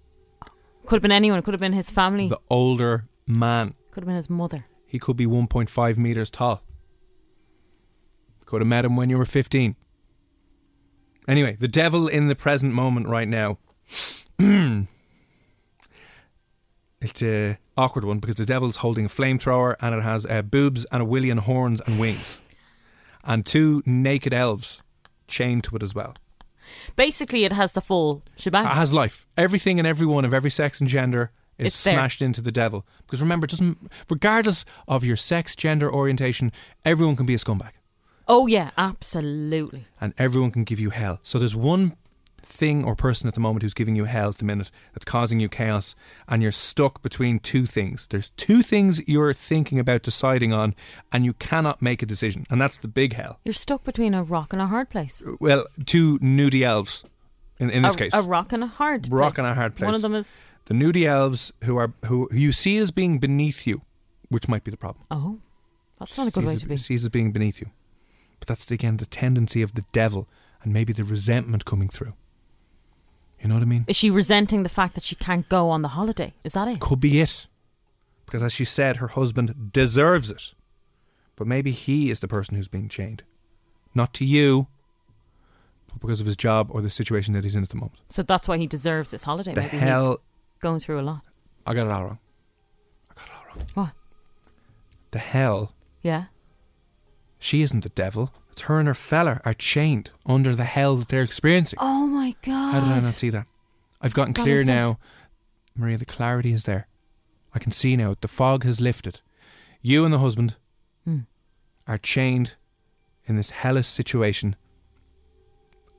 [0.85, 1.39] Could have been anyone.
[1.39, 2.27] It could have been his family.
[2.27, 3.75] the older man.
[3.91, 4.65] Could have been his mother.
[4.85, 6.61] He could be 1.5 meters tall.
[8.45, 9.77] Could have met him when you were 15.
[11.27, 13.57] Anyway, the devil in the present moment right now.
[16.99, 20.85] it's a awkward one because the devil's holding a flamethrower and it has uh, boobs
[20.91, 22.39] and a willy and horns and wings.
[23.23, 24.81] And two naked elves
[25.27, 26.15] chained to it as well.
[26.95, 28.65] Basically, it has the full shebang.
[28.65, 29.25] It has life.
[29.37, 31.93] Everything and everyone of every sex and gender is It's there.
[31.95, 32.85] smashed into the devil.
[33.05, 33.77] Because remember, it doesn't
[34.09, 36.51] regardless of your sex, gender, orientation,
[36.85, 37.71] everyone can be a scumbag.
[38.27, 39.85] oh yeah, absolutely.
[40.01, 41.19] and everyone can give you hell.
[41.23, 41.95] So there's one
[42.45, 45.39] thing or person at the moment who's giving you hell at the minute that's causing
[45.39, 45.95] you chaos,
[46.27, 48.07] and you're stuck between two things.
[48.07, 50.75] There's two things you're thinking about deciding on,
[51.11, 53.39] and you cannot make a decision, and that's the big hell.
[53.45, 55.23] You're stuck between a rock and a hard place.
[55.25, 57.03] Uh, well, two nudie elves
[57.59, 58.13] in, in this a, case.
[58.13, 59.11] a rock and a hard.
[59.11, 59.45] Rock place.
[59.45, 59.85] and a hard place.
[59.85, 63.19] One of them is the nudie elves who are who, who you see as being
[63.19, 63.81] beneath you,
[64.29, 65.05] which might be the problem.
[65.11, 65.39] oh,
[65.99, 66.77] that's not a good sees way to be.
[66.77, 67.67] Sees as being beneath you,
[68.39, 70.27] but that's again the tendency of the devil,
[70.63, 72.13] and maybe the resentment coming through.
[73.43, 73.83] You know what I mean?
[73.89, 76.33] Is she resenting the fact that she can't go on the holiday?
[76.45, 76.79] Is that it?
[76.79, 77.47] Could be it.
[78.25, 80.53] Because as she said, her husband deserves it.
[81.35, 83.23] But maybe he is the person who's being chained.
[83.93, 84.67] Not to you,
[85.89, 87.99] but because of his job or the situation that he's in at the moment.
[88.07, 89.53] So that's why he deserves this holiday.
[89.53, 90.11] The Maybe hell.
[90.11, 90.17] he's
[90.61, 91.21] going through a lot.
[91.67, 92.19] I got it all wrong.
[93.11, 93.67] I got it all wrong.
[93.73, 93.91] What?
[95.11, 95.73] The hell.
[96.01, 96.25] Yeah.
[97.39, 98.31] She isn't the devil.
[98.53, 101.77] It's her and her fella are chained under the hell that they're experiencing.
[101.81, 102.71] Oh my god.
[102.73, 103.47] How did I not see that?
[104.01, 104.85] I've gotten That clear now.
[104.93, 104.97] sense.
[105.75, 106.87] Maria, the clarity is there.
[107.53, 108.15] I can see now.
[108.19, 109.21] The fog has lifted.
[109.81, 110.55] You and the husband
[111.05, 111.21] Hmm.
[111.87, 112.55] are chained
[113.25, 114.55] in this hellish situation,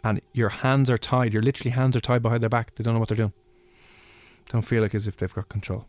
[0.03, 1.33] and your hands are tied.
[1.35, 2.75] Your literally hands are tied behind their back.
[2.75, 3.33] They don't know what they're doing.
[4.49, 5.87] Don't feel like as if they've got control.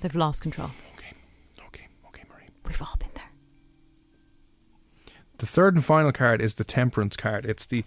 [0.00, 0.70] They've lost control.
[0.94, 1.12] Okay,
[1.66, 2.48] okay, okay, Marie.
[2.66, 3.30] We've all been there.
[5.38, 7.44] The third and final card is the Temperance card.
[7.46, 7.84] It's the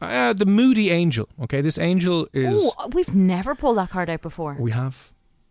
[0.00, 1.28] uh, the moody angel.
[1.42, 4.56] Okay, this angel is Oh, we've never pulled that card out before.
[4.58, 5.10] we have.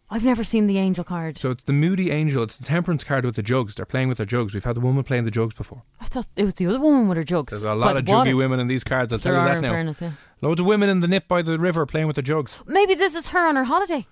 [0.10, 1.40] I've never seen the angel card.
[1.40, 2.44] So it's the moody angel.
[2.44, 3.74] It's the Temperance card with the jugs.
[3.74, 4.54] They're playing with their jugs.
[4.54, 5.82] We've had the woman playing the jugs before.
[6.00, 7.52] I thought it was the other woman with her jugs.
[7.52, 9.12] There's a lot the of juggy women in these cards.
[9.12, 9.72] I'll There tell you are, that in now.
[9.72, 10.12] fairness, yeah.
[10.42, 12.56] Loads of women in the nip by the river playing with their jugs.
[12.68, 14.06] Maybe this is her on her holiday.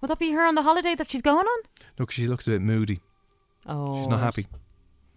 [0.00, 1.62] Would that be her on the holiday that she's going on?
[1.98, 3.00] Look, she looks a bit moody.
[3.66, 4.46] Oh, She's not happy.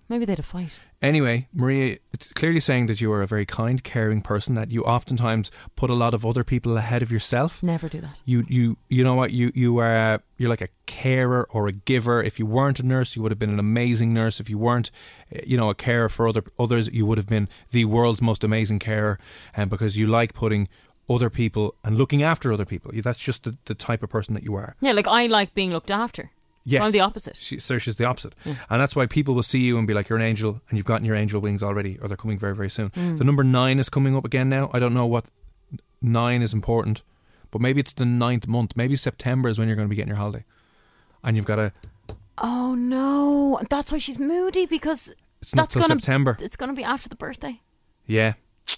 [0.09, 0.71] Maybe they had a fight.
[1.01, 4.55] Anyway, Maria, it's clearly saying that you are a very kind, caring person.
[4.55, 7.61] That you oftentimes put a lot of other people ahead of yourself.
[7.63, 8.17] Never do that.
[8.25, 9.31] You, you, you know what?
[9.31, 10.21] You, you are.
[10.37, 12.23] You're like a carer or a giver.
[12.23, 14.39] If you weren't a nurse, you would have been an amazing nurse.
[14.39, 14.89] If you weren't,
[15.31, 18.43] eh, you know, a carer for other others, you would have been the world's most
[18.43, 19.19] amazing carer.
[19.55, 20.67] And because you like putting
[21.09, 24.33] other people and looking after other people, You- that's just the, the type of person
[24.33, 24.75] that you are.
[24.81, 26.31] Yeah, like I like being looked after.
[26.69, 26.85] Yes.
[26.85, 27.37] I'm the opposite.
[27.37, 28.33] She, so she's the opposite.
[28.45, 30.85] And that's why people will see you and be like, you're an angel and you've
[30.85, 32.91] gotten your angel wings already, or they're coming very, very soon.
[32.91, 33.17] Mm.
[33.17, 34.69] The number nine is coming up again now.
[34.73, 35.27] I don't know what
[36.01, 37.01] nine is important,
[37.51, 38.73] but maybe it's the ninth month.
[38.75, 40.45] Maybe September is when you're going to be getting your holiday.
[41.23, 41.71] And you've got to,
[42.37, 46.37] Oh no, that's why she's moody because it's not that's till gonna September.
[46.39, 47.59] it's gonna be after the birthday.
[48.05, 48.33] Yeah,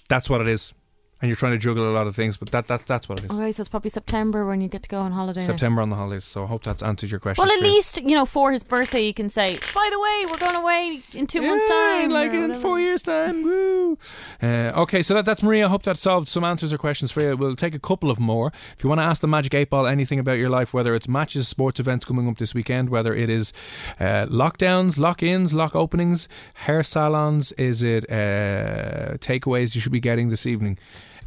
[0.08, 0.74] that's what it is.
[1.22, 3.26] And you're trying to juggle a lot of things, but that, that that's what it
[3.26, 3.30] is.
[3.30, 5.40] Okay, so it's probably September when you get to go on holiday.
[5.40, 6.24] September on the holidays.
[6.24, 7.44] So I hope that's answered your question.
[7.44, 10.38] Well, at least you know for his birthday, you can say, "By the way, we're
[10.38, 13.42] going away in two months' time." like in four years' time.
[13.42, 13.98] Woo!
[14.42, 15.66] Uh, okay, so that, that's Maria.
[15.66, 17.36] I hope that solved some answers or questions for you.
[17.36, 18.52] We'll take a couple of more.
[18.76, 21.08] If you want to ask the Magic 8 Ball anything about your life, whether it's
[21.08, 23.52] matches, sports events coming up this weekend, whether it is
[24.00, 30.00] uh, lockdowns, lock ins, lock openings, hair salons, is it uh, takeaways you should be
[30.00, 30.78] getting this evening?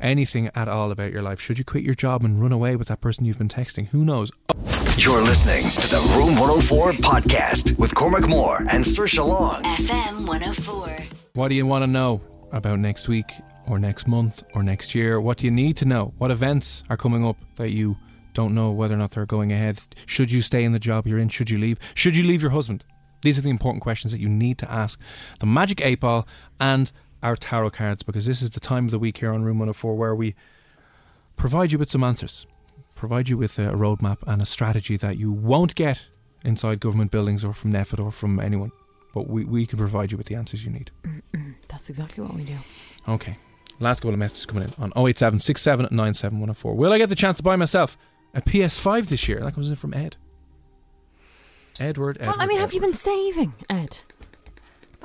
[0.01, 1.39] Anything at all about your life.
[1.39, 3.87] Should you quit your job and run away with that person you've been texting?
[3.87, 4.31] Who knows?
[4.97, 9.61] You're listening to the Room 104 podcast with Cormac Moore and Sir Long.
[9.63, 10.97] FM 104.
[11.33, 13.31] What do you want to know about next week
[13.67, 15.19] or next month or next year?
[15.19, 16.13] What do you need to know?
[16.17, 17.97] What events are coming up that you
[18.33, 19.81] don't know whether or not they're going ahead?
[20.05, 21.29] Should you stay in the job you're in?
[21.29, 21.79] Should you leave?
[21.93, 22.83] Should you leave your husband?
[23.21, 24.99] These are the important questions that you need to ask
[25.39, 26.27] the Magic 8 Ball
[26.59, 26.91] and
[27.25, 29.95] our tarot cards because this is the time of the week here on Room 104
[29.95, 30.35] where we
[31.35, 32.45] provide you with some answers,
[32.93, 36.07] provide you with a roadmap and a strategy that you won't get
[36.43, 38.71] inside government buildings or from NPHET or from anyone.
[39.11, 40.91] But we, we can provide you with the answers you need.
[41.67, 42.57] That's exactly what we do.
[43.07, 43.37] Okay.
[43.79, 45.39] Last couple of messages coming in on 087
[46.77, 47.97] Will I get the chance to buy myself
[48.35, 49.39] a PS5 this year?
[49.39, 50.15] That comes in from Ed.
[51.79, 52.27] Edward, Edward.
[52.27, 53.99] Well, I mean, have you been saving, Ed?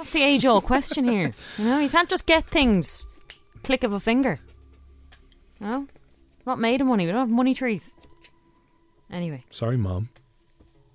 [0.01, 1.35] That's the age-old question here.
[1.59, 3.05] You know, you can't just get things
[3.63, 4.39] click of a finger.
[5.61, 7.05] No, we're not made of money.
[7.05, 7.93] We don't have money trees.
[9.13, 10.09] Anyway, Sorry, Mom.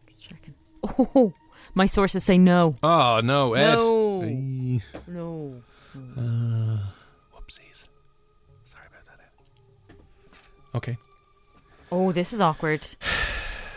[0.07, 0.55] just checking.
[0.83, 1.33] Oh,
[1.75, 2.77] my sources say no.
[2.81, 3.75] Oh, no, Ed.
[3.75, 4.23] No.
[4.23, 4.81] Eee.
[5.05, 5.61] No.
[5.95, 6.79] Uh,
[7.31, 7.85] whoopsies.
[8.65, 9.19] Sorry about that,
[9.91, 9.95] Ed.
[10.73, 10.97] Okay.
[11.91, 12.87] Oh, this is awkward.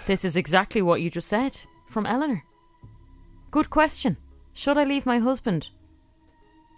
[0.06, 1.60] This is exactly what you just said
[1.90, 2.42] from Eleanor.
[3.50, 4.16] Good question.
[4.58, 5.70] Should I leave my husband?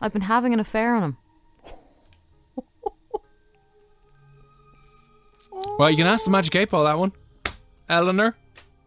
[0.02, 1.16] I've been having an affair on him.
[5.78, 7.12] Well, you can ask the Magic 8 Ball that one.
[7.88, 8.36] Eleanor.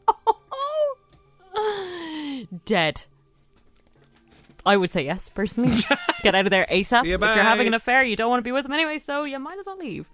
[2.65, 3.03] Dead.
[4.65, 5.73] I would say yes, personally.
[6.23, 7.01] Get out of there ASAP.
[7.01, 7.33] See you, if you're bye.
[7.33, 9.65] having an affair, you don't want to be with him anyway, so you might as
[9.65, 10.07] well leave.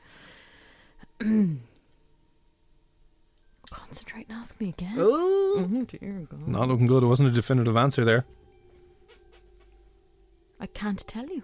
[3.70, 4.96] Concentrate and ask me again.
[4.98, 6.48] Oh, dear God.
[6.48, 7.04] Not looking good.
[7.04, 8.26] It wasn't a definitive answer there.
[10.60, 11.43] I can't tell you.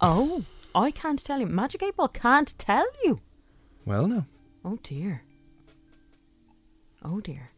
[0.00, 0.44] Oh,
[0.74, 1.46] I can't tell you.
[1.46, 3.20] Magic 8 Ball can't tell you.
[3.86, 4.26] Well, no.
[4.64, 5.22] Oh dear.
[7.02, 7.50] Oh dear.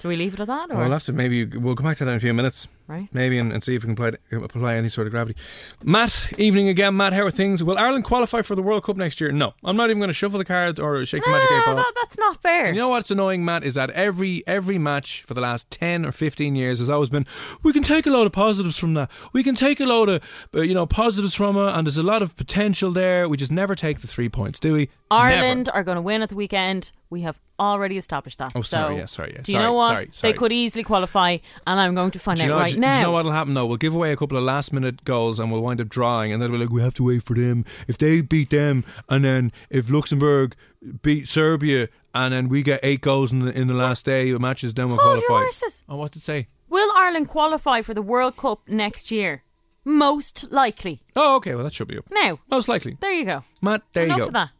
[0.00, 2.04] Do we leave it at that, or We'll have to maybe we'll come back to
[2.04, 2.68] that in a few minutes.
[2.86, 3.08] Right?
[3.12, 5.38] Maybe and, and see if we can apply, apply any sort of gravity.
[5.82, 6.96] Matt, evening again.
[6.96, 7.62] Matt, how are things?
[7.62, 9.32] Will Ireland qualify for the World Cup next year?
[9.32, 11.76] No, I'm not even going to shuffle the cards or shake the magic eight ball.
[11.76, 12.66] that- that's not fair.
[12.66, 16.04] And you know what's annoying, Matt, is that every every match for the last ten
[16.04, 17.24] or fifteen years has always been
[17.62, 19.10] we can take a load of positives from that.
[19.32, 20.22] We can take a load of
[20.54, 23.28] uh, you know positives from it, and there's a lot of potential there.
[23.28, 24.90] We just never take the three points, do we?
[25.10, 25.78] Ireland Never.
[25.78, 26.90] are going to win at the weekend.
[27.14, 28.50] We have already established that.
[28.56, 29.42] Oh, sorry, So, yeah, sorry, yeah.
[29.42, 29.94] Do you Sorry, know what?
[29.96, 30.32] sorry, sorry.
[30.32, 32.90] They could easily qualify, and I'm going to find out know, right do, now.
[32.90, 33.66] do you know what'll happen though?
[33.66, 36.42] We'll give away a couple of last minute goals and we'll wind up drawing, and
[36.42, 37.64] then we'll be like, we have to wait for them.
[37.86, 40.56] If they beat them, and then if Luxembourg
[41.02, 44.40] beat Serbia, and then we get eight goals in the, in the last day of
[44.40, 45.44] matches, then we'll Hold your qualify.
[45.44, 45.84] horses.
[45.88, 46.48] Oh, what to say?
[46.68, 49.44] Will Ireland qualify for the World Cup next year?
[49.84, 51.02] Most likely.
[51.14, 51.54] Oh, okay.
[51.54, 52.06] Well, that should be up.
[52.10, 52.96] Now, Most likely.
[53.00, 53.44] there you go.
[53.62, 54.26] Matt, there Enough you go.
[54.28, 54.50] of that.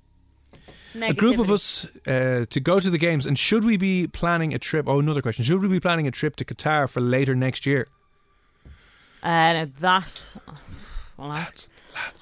[1.00, 4.54] A group of us uh, to go to the games, and should we be planning
[4.54, 4.88] a trip?
[4.88, 5.44] Oh, another question.
[5.44, 7.88] Should we be planning a trip to Qatar for later next year?
[9.22, 10.36] Uh, that
[11.18, 11.68] I'll ask.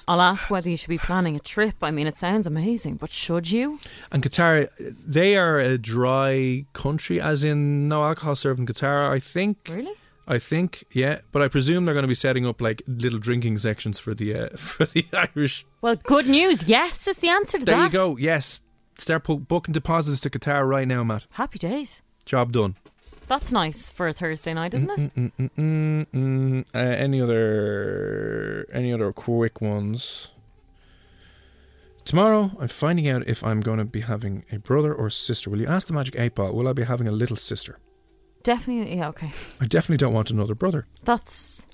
[0.07, 1.75] I'll ask whether you should be planning a trip.
[1.81, 3.79] I mean, it sounds amazing, but should you?
[4.11, 9.09] And Qatar, they are a dry country, as in no alcohol served in Qatar.
[9.09, 9.69] I think.
[9.69, 9.93] Really?
[10.25, 13.57] I think, yeah, but I presume they're going to be setting up like little drinking
[13.57, 15.65] sections for the uh, for the Irish.
[15.81, 16.67] Well, good news.
[16.67, 17.91] Yes, is the answer to There that.
[17.91, 18.17] There you go.
[18.17, 18.61] Yes,
[18.97, 21.25] start po- booking deposits to Qatar right now, Matt.
[21.31, 22.01] Happy days.
[22.25, 22.75] Job done.
[23.27, 25.15] That's nice for a Thursday night, isn't it?
[25.15, 26.65] Mm, mm, mm, mm.
[26.75, 30.29] Uh, any other any other quick ones?
[32.05, 35.49] Tomorrow, I'm finding out if I'm going to be having a brother or sister.
[35.49, 36.51] Will you ask the Magic Eight Ball?
[36.51, 37.79] Will I be having a little sister?
[38.43, 38.97] Definitely.
[38.97, 39.07] Yeah.
[39.09, 39.31] Okay.
[39.61, 40.85] I definitely don't want another brother.
[41.05, 41.65] That's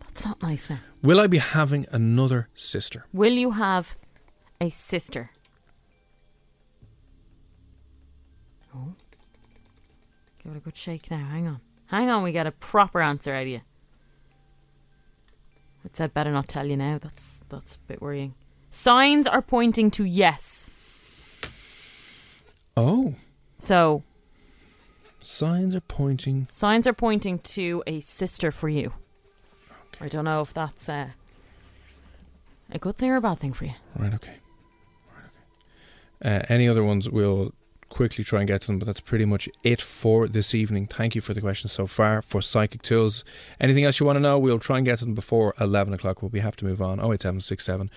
[0.00, 0.78] that's not nice now.
[1.02, 3.04] Will I be having another sister?
[3.12, 3.96] Will you have
[4.60, 5.30] a sister?
[10.42, 11.26] Give it a good shake now.
[11.30, 11.60] Hang on.
[11.86, 13.60] Hang on, we get a proper answer out of you.
[15.84, 16.98] I'd said better not tell you now.
[16.98, 18.34] That's that's a bit worrying.
[18.70, 20.70] Signs are pointing to yes.
[22.76, 23.14] Oh,
[23.58, 24.02] So
[25.22, 26.46] signs are pointing.
[26.48, 28.92] signs are pointing to a sister for you.
[30.00, 31.08] I don't know if that's uh,
[32.70, 33.72] a good thing or a bad thing for you.
[33.96, 34.34] Right, okay.
[35.12, 35.24] Right,
[36.22, 36.36] okay.
[36.36, 37.52] Uh, any other ones, we'll
[37.88, 40.86] quickly try and get to them, but that's pretty much it for this evening.
[40.86, 43.24] Thank you for the questions so far for Psychic Tools.
[43.60, 46.20] Anything else you want to know, we'll try and get to them before 11 o'clock.
[46.20, 46.98] but We'll have to move on.
[46.98, 47.90] 08767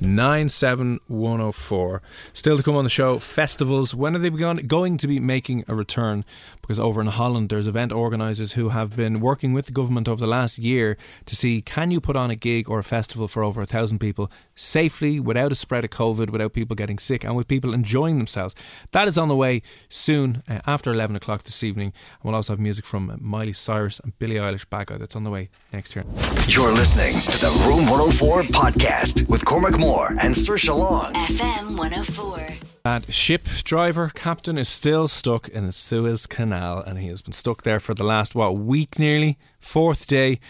[0.00, 2.02] 97104.
[2.32, 3.94] Still to come on the show, festivals.
[3.94, 6.24] When are they begun, going to be making a return?
[6.60, 10.20] Because over in Holland, there's event organisers who have been working with the government over
[10.20, 13.42] the last year to see can you put on a gig or a festival for
[13.42, 17.36] over a thousand people safely, without a spread of COVID, without people getting sick, and
[17.36, 18.54] with people enjoying themselves.
[18.92, 21.92] That is on the way soon uh, after 11 o'clock this evening.
[22.20, 24.98] And we'll also have music from Miley Cyrus and Billie Eilish back out.
[24.98, 26.04] That's on the way next year.
[26.46, 31.12] You're listening to the Room 104 podcast with Cormac Moore and Saoirse Long.
[31.14, 32.48] FM 104.
[32.84, 37.32] That ship driver captain is still stuck in the Suez Canal, and he has been
[37.34, 40.40] stuck there for the last what week, nearly fourth day,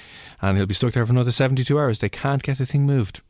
[0.41, 1.99] and he'll be stuck there for another seventy-two hours.
[1.99, 3.23] They can't get the thing moved.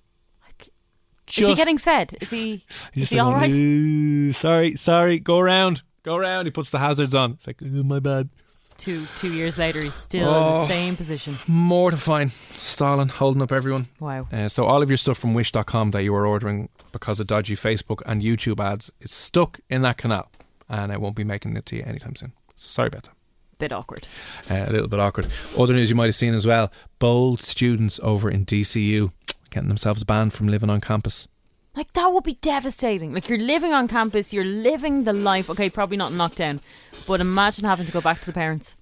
[1.28, 2.14] Is he getting fed?
[2.20, 2.64] Is he?
[2.94, 4.34] Is he all right?
[4.34, 5.18] Sorry, sorry.
[5.18, 6.46] Go around, go around.
[6.46, 7.32] He puts the hazards on.
[7.32, 8.28] It's like "Ooh, my bad.
[8.76, 10.60] Two two years later, he's still in Oh.
[10.62, 11.36] the same position.
[11.48, 12.30] Mortifying.
[12.58, 13.88] Stalin holding up everyone.
[13.98, 14.28] Wow.
[14.32, 17.56] Uh, so all of your stuff from Wish.com that you were ordering because of dodgy
[17.56, 20.30] Facebook and YouTube ads is stuck in that canal,
[20.68, 22.32] and I won't be making it to you anytime soon.
[22.54, 23.14] So sorry about that.
[23.58, 24.06] Bit awkward.
[24.48, 25.26] Uh, a little bit awkward.
[25.58, 29.10] Other news you might have seen as well: bold students over in DCU
[29.50, 31.28] getting themselves banned from living on campus.
[31.76, 33.12] Like that would be devastating.
[33.14, 35.48] Like you're living on campus, you're living the life.
[35.48, 36.61] Okay, probably not in lockdown,
[37.06, 38.76] but imagine having to go back to the parents.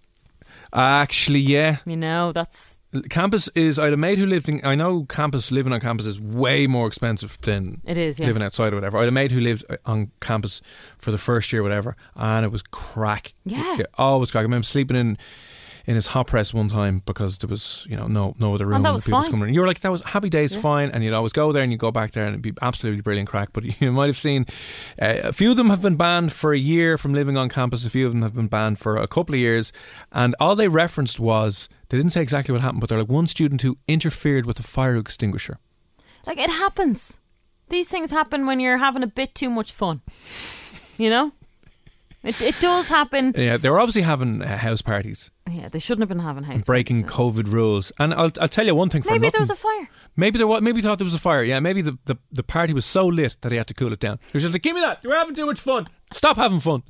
[0.72, 2.76] Actually, yeah, You know, that's
[3.11, 3.79] campus is.
[3.79, 4.64] I had a mate who lived in.
[4.64, 8.18] I know campus living on campus is way more expensive than it is.
[8.18, 8.26] Yeah.
[8.26, 8.96] living outside or whatever.
[8.96, 10.62] I had a mate who lived uh, on campus
[10.98, 13.35] for the first year, or whatever, and it was crack.
[13.44, 13.79] Yeah.
[13.98, 14.40] always crack.
[14.40, 15.18] I remember sleeping in
[15.87, 18.83] in his hot press one time because there was you know no no other room.
[18.83, 19.31] that and was people fine.
[19.31, 19.55] coming in.
[19.55, 20.61] You were like that was happy days, Yeah.
[20.61, 23.03] fine, and you'd always go there and you'd go back there and it'd be absolutely
[23.03, 23.51] brilliant crack.
[23.53, 24.46] But you might have seen
[25.01, 27.84] uh, a few of them have been banned for a year from living on campus.
[27.87, 29.72] A few of them have been banned for a couple of years,
[30.12, 33.26] and all they referenced was they didn't say exactly what happened, but they're like one
[33.28, 35.59] student who interfered with a fire extinguisher.
[36.26, 37.20] Like it happens.
[37.68, 40.01] These things happen when you're having a bit too much fun.
[40.99, 41.32] You know,
[42.24, 43.32] it it does happen.
[43.37, 46.62] Yeah, they were obviously having uh, house parties Yeah, they shouldn't have been having house
[46.62, 47.44] breaking parties.
[47.44, 47.92] COVID rules.
[47.99, 49.32] And I'll, I'll tell you one thing for Maybe nothing.
[49.38, 49.88] there was a fire.
[50.16, 50.62] Maybe there was.
[50.62, 51.42] Maybe thought there was a fire.
[51.42, 54.01] Yeah, maybe the, the, the party was so lit that he had to cool it
[54.01, 54.18] down.
[54.32, 55.05] He was just like, "Give me that!
[55.05, 55.88] You're having too much fun.
[56.12, 56.82] Stop having fun."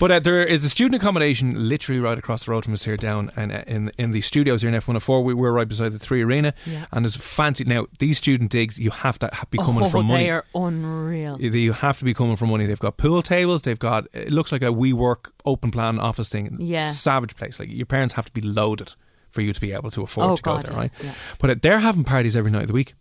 [0.00, 2.96] But uh, there is a student accommodation literally right across the road from us here,
[2.96, 5.22] down and uh, in in the studios here in FM104.
[5.22, 6.86] We, we're right beside the Three Arena, Yeah.
[6.90, 7.64] and there's fancy.
[7.64, 10.24] Now these student digs, you have to ha- be coming oh, from money.
[10.24, 11.38] they are unreal.
[11.40, 12.64] You have to be coming from money.
[12.64, 13.60] They've got pool tables.
[13.62, 14.06] They've got.
[14.14, 16.56] It looks like a WeWork open plan office thing.
[16.60, 16.92] Yeah.
[16.92, 17.60] savage place.
[17.60, 18.92] Like your parents have to be loaded
[19.30, 20.90] for you to be able to afford Oh, to go there, yeah, right?
[21.02, 21.14] yeah.
[21.38, 22.94] But uh, they're having parties every night of the week.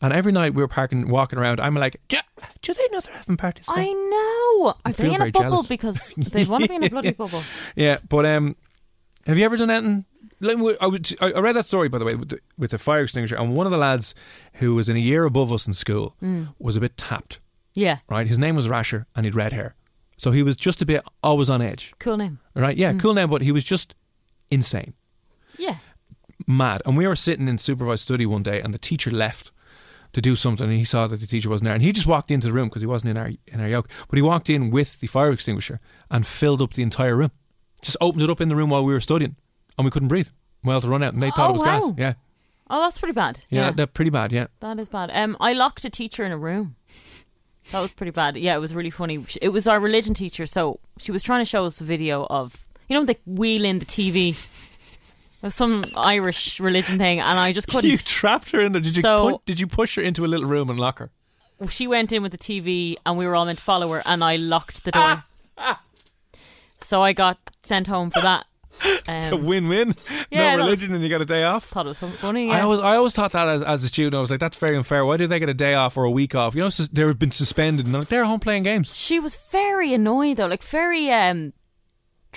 [0.00, 2.18] And every night we were parking, walking around, I'm like, do,
[2.62, 3.64] do they know they're having parties?
[3.68, 4.74] I there?" know.
[4.84, 5.66] Are they in a bubble jealous.
[5.66, 7.42] because they want to be in a bloody bubble?
[7.74, 8.54] Yeah, but um,
[9.26, 10.04] have you ever done anything?
[10.40, 13.02] Like, I, would, I read that story, by the way, with the, with the fire
[13.02, 14.14] extinguisher, and one of the lads
[14.54, 16.54] who was in a year above us in school Mm.
[16.60, 17.40] was a bit tapped,
[17.74, 18.26] Yeah, right?
[18.28, 19.74] His name was Rasher, and he'd red hair.
[20.16, 22.38] So he was just a bit always on edge, cool name.
[22.54, 22.76] right?
[22.76, 23.00] Yeah, Mm.
[23.00, 23.94] cool name, but he was just
[24.50, 24.94] insane.
[25.56, 25.76] Yeah,
[26.46, 26.82] mad.
[26.86, 29.50] And we were sitting in supervised study one day, and the teacher left
[30.12, 32.30] to do something, and he saw that the teacher wasn't there, and he just walked
[32.30, 33.88] into the room because he wasn't in our in our yoke.
[34.08, 35.80] But he walked in with the fire extinguisher
[36.10, 37.30] and filled up the entire room.
[37.82, 39.36] Just opened it up in the room while we were studying,
[39.76, 40.28] and we couldn't breathe.
[40.64, 41.80] We had to run out, and they thought Oh, it was wow.
[41.90, 41.94] gas.
[41.98, 42.14] Yeah,
[42.70, 43.40] Oh, that's pretty bad.
[43.48, 44.32] yeah, Yeah, they're pretty bad.
[44.32, 45.10] Yeah, that is bad.
[45.12, 46.76] Um, I locked a teacher in a room.
[47.70, 48.36] That was pretty bad.
[48.36, 49.24] Yeah, it was really funny.
[49.42, 52.66] It was our religion teacher, so she was trying to show us a video of
[52.88, 54.34] you know they wheel in the TV.
[55.48, 57.88] Some Irish religion thing, and I just couldn't.
[57.90, 58.80] you trapped her in there.
[58.82, 61.10] Did you So- pu- did you push her into a little room and lock her?
[61.68, 64.22] she went in with the TV and we were all meant to follow her and
[64.22, 65.24] I locked the door.
[66.80, 68.46] so I got sent home for that.
[68.84, 69.96] It's a Um, win-win.
[70.30, 71.64] yeah, no was- religion, and you got a day off.
[71.64, 72.48] thought it was fun- funny.
[72.52, 74.76] I always, I always thought that as, as a student, I was like, that's very
[74.76, 75.04] unfair.
[75.04, 76.54] Why do they get a day off or a week off?
[76.54, 78.94] You know, sus- they've been suspended, and they're, like, they're home playing games.
[78.96, 81.54] she was very annoyed though, like very um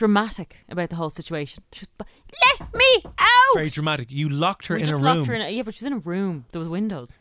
[0.02, 1.64] dramatic about the whole situation.
[1.74, 2.08] She was,
[2.60, 3.54] let me out.
[3.54, 4.08] Very dramatic.
[4.10, 5.04] You locked her we in a room.
[5.04, 5.42] locked her in.
[5.42, 6.46] A, yeah, but she was in a room.
[6.52, 7.20] There was windows.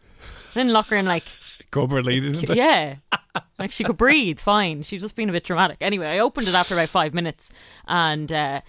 [0.51, 1.25] I didn't lock her in like
[1.71, 2.33] Cupboard lady.
[2.33, 2.55] didn't they?
[2.57, 2.97] yeah,
[3.59, 4.83] like she could breathe fine.
[4.83, 5.77] She's just being a bit dramatic.
[5.83, 7.51] Anyway, I opened it after about five minutes,
[7.87, 8.61] and uh,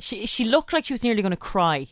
[0.00, 1.86] she she looked like she was nearly going to cry.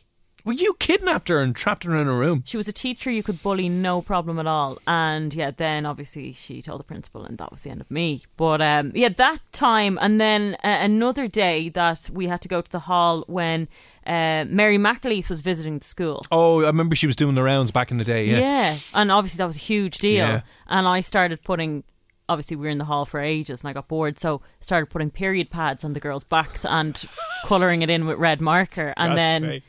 [0.45, 2.43] Well, you kidnapped her and trapped her in a room.
[2.47, 4.79] She was a teacher you could bully no problem at all.
[4.87, 8.23] And yeah, then obviously she told the principal, and that was the end of me.
[8.37, 12.61] But um, yeah, that time, and then uh, another day that we had to go
[12.61, 13.69] to the hall when
[14.07, 16.25] uh, Mary McAleese was visiting the school.
[16.33, 18.27] Oh, I remember she was doing the rounds back in the day.
[18.27, 18.77] Yeah.
[18.95, 20.27] and obviously that was a huge deal.
[20.27, 20.41] Yeah.
[20.69, 21.85] And I started putting.
[22.31, 25.11] Obviously, we were in the hall for ages, and I got bored, so started putting
[25.11, 27.03] period pads on the girls' backs and
[27.45, 28.93] colouring it in with red marker.
[28.97, 29.63] And then.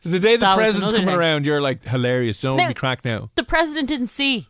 [0.00, 1.16] So the day the That president's coming thing.
[1.16, 2.40] around, you're like hilarious.
[2.40, 3.30] Don't Now- be cracked now.
[3.34, 4.48] the president didn't see.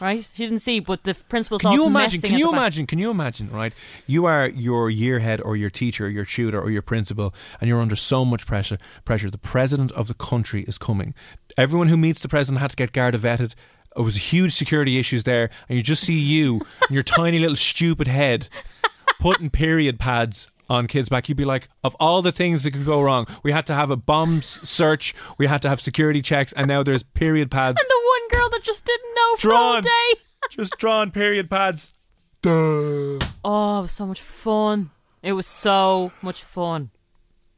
[0.00, 2.20] Right, she didn't see, but the principal saw Can you imagine?
[2.20, 2.84] Can you imagine?
[2.86, 3.48] Can you imagine?
[3.50, 3.72] Right,
[4.08, 7.68] you are your year head or your teacher, or your tutor, or your principal, and
[7.68, 8.76] you're under so much pressure.
[9.04, 9.30] Pressure.
[9.30, 11.14] The president of the country is coming.
[11.56, 13.54] Everyone who meets the president had to get Garda vetted.
[13.96, 17.56] It was huge security issues there, and you just see you and your tiny little
[17.56, 18.48] stupid head
[19.20, 21.28] putting period pads on kids' back.
[21.28, 23.90] You'd be like, of all the things that could go wrong, we had to have
[23.90, 27.80] a bomb search, we had to have security checks, and now there's period pads.
[27.80, 30.14] And the one girl that just didn't know for all day.
[30.50, 31.92] just drawn period pads.
[32.42, 33.18] Duh.
[33.44, 34.90] Oh, it was so much fun.
[35.22, 36.90] It was so much fun.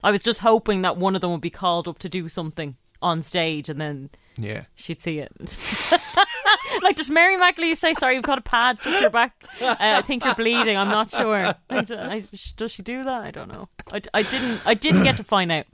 [0.03, 2.77] I was just hoping that one of them would be called up to do something
[3.03, 4.65] on stage and then Yeah.
[4.75, 5.33] she'd see it.
[6.83, 9.35] like, does Mary McAleese say, sorry, you've got a pad to your back?
[9.61, 10.77] Uh, I think you're bleeding.
[10.77, 11.37] I'm not sure.
[11.71, 12.25] I I-
[12.57, 13.23] does she do that?
[13.23, 13.69] I don't know.
[13.91, 15.67] I, I didn't I didn't get to find out.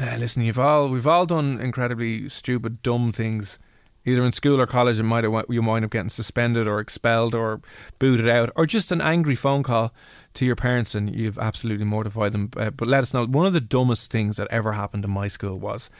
[0.00, 3.58] Uh, listen, you've all we've all done incredibly stupid, dumb things,
[4.04, 4.98] either in school or college.
[4.98, 7.60] And might have, you might have getting suspended or expelled or
[7.98, 9.92] booted out, or just an angry phone call
[10.34, 12.48] to your parents, and you've absolutely mortified them.
[12.56, 13.26] Uh, but let us know.
[13.26, 15.90] One of the dumbest things that ever happened in my school was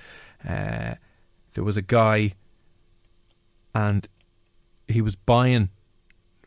[0.48, 0.94] uh,
[1.54, 2.34] there was a guy,
[3.74, 4.06] and
[4.88, 5.70] he was buying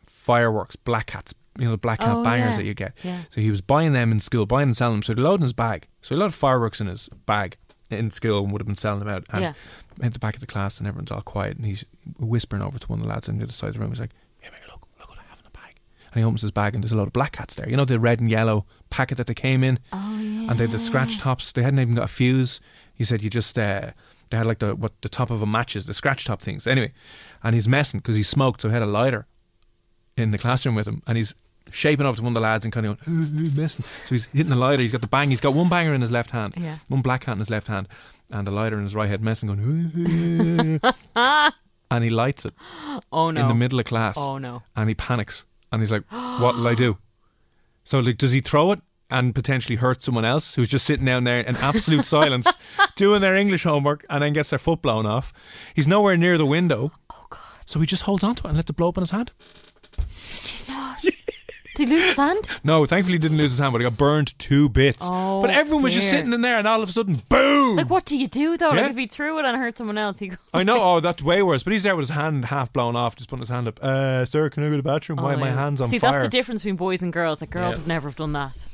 [0.06, 1.34] fireworks, black hats.
[1.58, 2.58] You know the black hat Oh, bangers yeah.
[2.58, 2.94] that you get.
[3.04, 3.22] Yeah.
[3.30, 5.04] So he was buying them in school, buying and selling them.
[5.04, 5.88] So he loaded loading his bag.
[6.02, 7.56] So he loaded fireworks in his bag
[7.90, 9.24] in school and would have been selling them out.
[9.30, 9.54] And Yeah.
[10.02, 11.86] at the back of the class, and everyone's all quiet, and he's
[12.20, 13.92] whispering over to one of the lads on the other side of the room.
[13.92, 15.76] He's like, "Here, here, look, look what I have in the bag."
[16.12, 17.70] And he opens his bag, and there's a lot of black hats there.
[17.70, 20.50] You know the red and yellow packet that they came in, Oh, yeah.
[20.52, 21.54] and they had the scratch tops.
[21.54, 22.60] They hadn't even got a fuse.
[22.94, 23.92] He said you just uh,
[24.30, 26.66] they had like the what the top of a matches, the scratch top things.
[26.68, 26.92] Anyway,
[27.44, 29.28] and he's messing because he smoked, so he had a lighter
[30.18, 31.36] in the classroom with him, and he's
[31.72, 33.84] shaping up to one of the lads and kind of going, "Uh, uh, messing.
[34.06, 34.82] So he's hitting the lighter.
[34.82, 35.30] He's got the bang.
[35.32, 36.78] He's got one banger in his left hand, Yeah.
[36.88, 37.88] one black hat in his left hand,
[38.30, 40.80] and the lighter in his right hand, messing, going,
[41.16, 42.54] and he lights it
[43.12, 43.42] Oh, no.
[43.42, 44.64] in the middle of class, Oh, no.
[44.76, 46.98] and he panics, and he's like, "What will I do?"
[47.84, 51.24] So like, does he throw it and potentially hurt someone else who's just sitting down
[51.26, 52.48] there in absolute silence
[52.96, 55.32] doing their English homework and then gets their foot blown off.
[55.76, 56.92] He's nowhere near the window.
[57.12, 57.40] Oh god.
[57.68, 59.32] So he just holds onto it and lets it blow up in his hand.
[61.76, 62.50] Did he lose his hand?
[62.64, 65.00] No, thankfully he didn't lose his hand, but he got burned two bits.
[65.02, 67.90] Oh, but everyone was just sitting in there and all of a sudden boom Like,
[67.90, 68.72] what do you do though?
[68.72, 68.84] Yeah.
[68.84, 70.32] Like, if he threw it and hurt someone else, he.
[70.54, 71.64] I know, oh that's way worse.
[71.64, 73.78] But he's there with his hand half blown off, just putting his hand up.
[73.84, 75.18] Uh sir, can I go to the bathroom?
[75.22, 76.12] Why are my Oh, hands on See, fire?
[76.12, 77.42] See, that's the difference between boys and girls.
[77.42, 77.80] Like, girls Yeah.
[77.80, 78.66] would never have done that.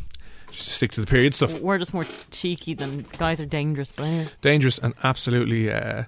[0.51, 1.59] Just stick to the period stuff.
[1.59, 6.03] We're just more cheeky than guys are dangerous, but anyway, Dangerous and absolutely uh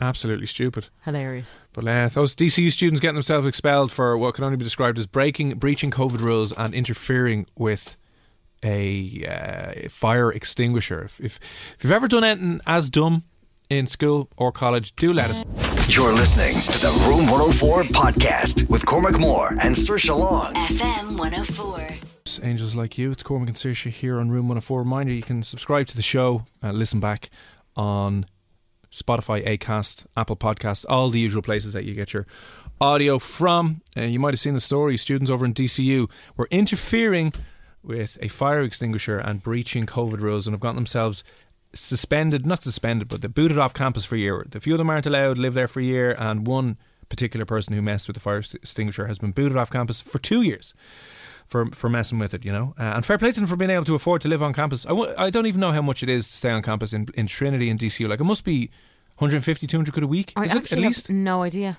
[0.00, 0.88] absolutely stupid.
[1.04, 1.58] hilarious.
[1.72, 5.06] But uh, those DCU students getting themselves expelled for what can only be described as
[5.06, 7.96] breaking, breaching COVID rules and interfering with
[8.62, 11.02] a uh, fire extinguisher.
[11.04, 11.40] If, if
[11.76, 13.24] if you've ever done anything as dumb
[13.70, 15.44] in school or college, do let us.
[15.88, 20.52] You're listening to the Room 104 podcast with Cormac Moore and Saoirse Long.
[20.54, 22.15] FM 104.
[22.42, 24.80] Angels like you, it's Cormac and Saoirse here on Room 104.
[24.80, 27.30] Reminder: you can subscribe to the show, uh, listen back
[27.76, 28.26] on
[28.92, 32.26] Spotify, Acast, Apple Podcasts, all the usual places that you get your
[32.80, 33.82] audio from.
[33.96, 34.96] Uh, you might have seen the story.
[34.96, 37.32] Students over in DCU were interfering
[37.82, 41.22] with a fire extinguisher and breaching COVID rules and have gotten themselves
[41.74, 44.44] suspended, not suspended, but they booted off campus for a year.
[44.48, 46.78] The few of them aren't allowed live there for a year, and one
[47.08, 50.42] particular person who messed with the fire extinguisher has been booted off campus for two
[50.42, 50.74] years
[51.46, 52.74] for for messing with it, you know.
[52.78, 54.84] Uh, and fair play to them for being able to afford to live on campus.
[54.86, 57.06] I w- I don't even know how much it is to stay on campus in,
[57.14, 58.08] in Trinity and DCU.
[58.08, 58.70] Like, it must be
[59.18, 60.32] 150, 200 quid a week.
[60.36, 61.10] I is it, at have least?
[61.10, 61.78] no idea.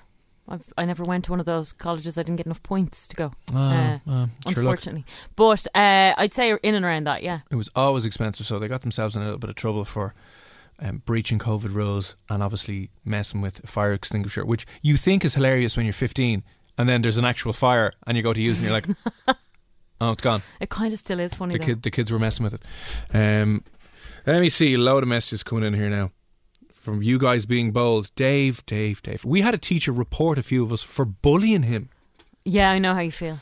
[0.50, 2.16] I've, I never went to one of those colleges.
[2.16, 3.32] I didn't get enough points to go.
[3.54, 5.04] Oh, uh, unfortunately,
[5.36, 7.22] but uh, I'd say in and around that.
[7.22, 7.40] Yeah.
[7.50, 10.14] it was always expensive, so they got themselves in a little bit of trouble for
[10.80, 15.34] um, breaching COVID rules and obviously messing with a fire extinguisher, which you think is
[15.34, 16.42] hilarious when you're 15,
[16.78, 18.86] and then there's an actual fire and you go to use and you're like,
[20.00, 20.42] oh, it's gone.
[20.60, 21.52] It kind of still is funny.
[21.52, 21.64] the though.
[21.66, 22.62] kid the kids were messing with it.
[23.12, 23.64] Um,
[24.26, 26.10] let me see a load of messages coming in here now
[26.70, 28.10] from you guys being bold.
[28.14, 29.24] Dave, Dave, Dave.
[29.24, 31.90] We had a teacher report a few of us for bullying him.
[32.44, 33.40] Yeah, I know how you feel.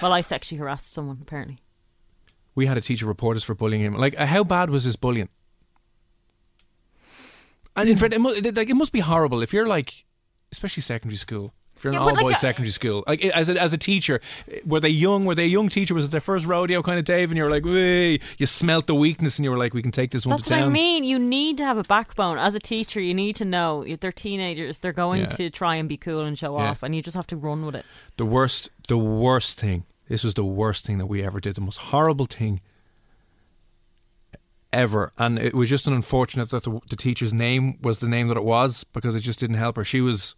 [0.00, 1.58] Well, I sexually harassed someone apparently.
[2.54, 3.94] We had a teacher report us for bullying him.
[3.94, 5.28] Like, uh, how bad was his bullying?
[7.76, 10.04] And in fact, it must, like, it must be horrible if you're like,
[10.50, 11.54] especially secondary school.
[11.82, 13.76] If you're in Yeah, an all boys uh, secondary school, like as a, as a
[13.76, 14.20] teacher,
[14.64, 15.24] were they young?
[15.24, 15.94] Were they a young teacher?
[15.94, 17.32] Was it their first rodeo kind of Dave?
[17.32, 17.64] And you were like!
[17.64, 20.54] You smelt the weakness, and you were like, "We can take this one That's to
[20.54, 21.02] what town." I mean.
[21.02, 23.00] You need to have a backbone as a teacher.
[23.00, 24.78] You need to know if they're teenagers.
[24.78, 25.26] They're going Yeah.
[25.30, 26.70] to try and be cool and show Yeah.
[26.70, 27.84] off, and you just have to run with it.
[28.16, 29.82] The worst, the worst thing.
[30.08, 31.56] This was the worst thing that we ever did.
[31.56, 32.60] The most horrible thing
[34.72, 35.12] ever.
[35.18, 38.36] And it was just an unfortunate that the, the teacher's name was the name that
[38.36, 39.84] it was because it just didn't help her.
[39.84, 40.34] She was,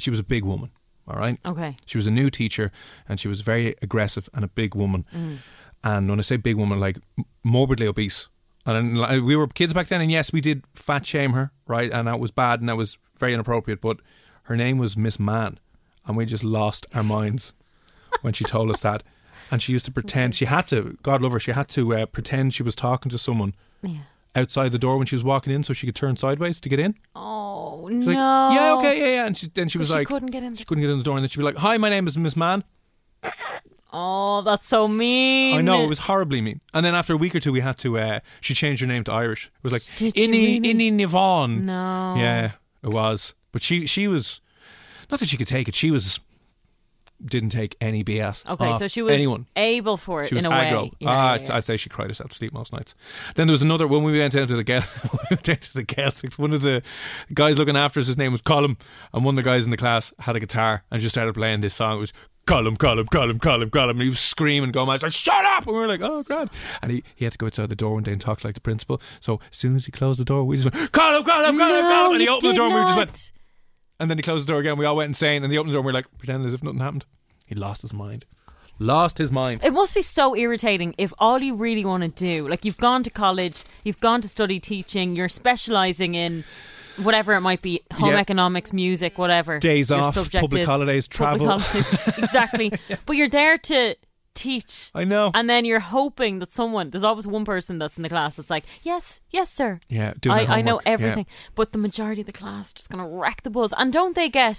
[0.00, 0.70] she was a big woman.
[1.08, 1.38] All right.
[1.44, 1.76] Okay.
[1.86, 2.70] She was a new teacher,
[3.08, 5.04] and she was very aggressive and a big woman.
[5.82, 6.98] And when I say big woman, like
[7.42, 8.28] morbidly obese.
[8.66, 11.90] And we were kids back then, and yes, we did fat shame her, right?
[11.90, 13.80] And that was bad, and that was very inappropriate.
[13.80, 13.96] But
[14.44, 15.58] her name was Miss Man,
[16.06, 17.54] and we just lost our minds
[18.20, 19.02] when she told us that.
[19.50, 20.96] And she used to pretend she had to.
[21.02, 21.40] God love her.
[21.40, 24.00] She had to uh, pretend she was talking to someone Yeah.
[24.34, 26.78] Outside the door when she was walking in, so she could turn sideways to get
[26.78, 26.94] in.
[27.14, 28.12] Oh She's no.
[28.12, 29.26] like, yeah, okay, yeah, yeah.
[29.26, 30.54] And she, then she But was she like, couldn't get in.
[30.56, 32.16] She couldn't get in the door, and then she'd be like, "Hi, my name is
[32.16, 32.62] Miss Man."
[33.92, 35.58] Oh, that's so mean.
[35.58, 36.60] I know it was horribly mean.
[36.72, 37.98] And then after a week or two, we had to.
[37.98, 39.46] Uh, she changed her name to Irish.
[39.46, 40.90] It was like Did she Inni really?
[40.92, 41.62] Inni Nivon.
[41.62, 42.14] No.
[42.16, 42.52] Yeah,
[42.84, 43.34] it was.
[43.50, 44.40] But she she was
[45.10, 45.74] not that she could take it.
[45.74, 46.20] She was
[47.24, 48.46] didn't take any BS.
[48.48, 49.46] Okay, so she was anyone.
[49.56, 50.82] able for it She was in a aggro.
[50.84, 50.92] way.
[51.00, 51.56] Yeah, ah, yeah, I'd- yeah.
[51.56, 52.94] I'd say she cried herself to sleep most nights.
[53.34, 54.82] Then there was another when we went down to the Gael,
[55.30, 56.38] we down to the Gaeltacht.
[56.38, 56.82] One of the
[57.34, 58.76] guys looking after us, his name was Colum,
[59.12, 61.60] and one of the guys in the class had a guitar and just started playing
[61.60, 61.96] this song.
[61.96, 62.12] It was
[62.46, 65.66] Colum, Colum, Colum, Colum, Colum, and he was screaming, going, "I was like, shut up!"
[65.66, 66.50] And we were like, "Oh god!"
[66.82, 68.60] And he, he had to go outside the door one day and talk like the
[68.60, 69.00] principal.
[69.20, 71.82] So as soon as he closed the door, we just went, "Colum, Colum, Colum, No,
[71.82, 73.32] Colum," and he opened the door, and we just went.
[74.00, 74.76] And then he closed the door again.
[74.78, 76.54] We all went insane, and he opened the door, and we are like, pretending as
[76.54, 77.04] if nothing happened.
[77.46, 78.24] He lost his mind.
[78.78, 79.60] Lost his mind.
[79.62, 83.02] It must be so irritating if all you really want to do, like you've gone
[83.02, 86.44] to college, you've gone to study teaching, you're specialising in
[86.96, 88.16] whatever it might be home Yeah.
[88.20, 89.58] economics, music, whatever.
[89.58, 90.66] Days off, public is.
[90.66, 91.58] holidays, Public travel.
[91.60, 92.72] holidays, exactly.
[93.04, 93.96] But you're there to
[94.40, 94.90] teach.
[94.94, 95.30] I know.
[95.34, 98.50] And then you're hoping that someone, there's always one person that's in the class that's
[98.50, 99.80] like, yes, yes, sir.
[99.88, 100.92] Yeah, doing I, I know homework, yeah.
[100.92, 101.26] everything.
[101.54, 103.74] But the majority of the class just going to wreck the buzz.
[103.76, 104.56] And don't they get,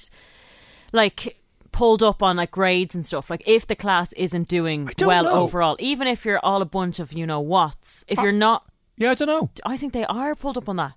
[0.92, 1.38] like,
[1.72, 3.30] pulled up on, like, grades and stuff?
[3.30, 5.32] Like, if the class isn't doing well know.
[5.32, 8.66] overall, even if you're all a bunch of, you know, what's, if you're not,
[8.98, 9.50] Yeah, I don't know.
[9.66, 10.94] I think they are pulled up on that.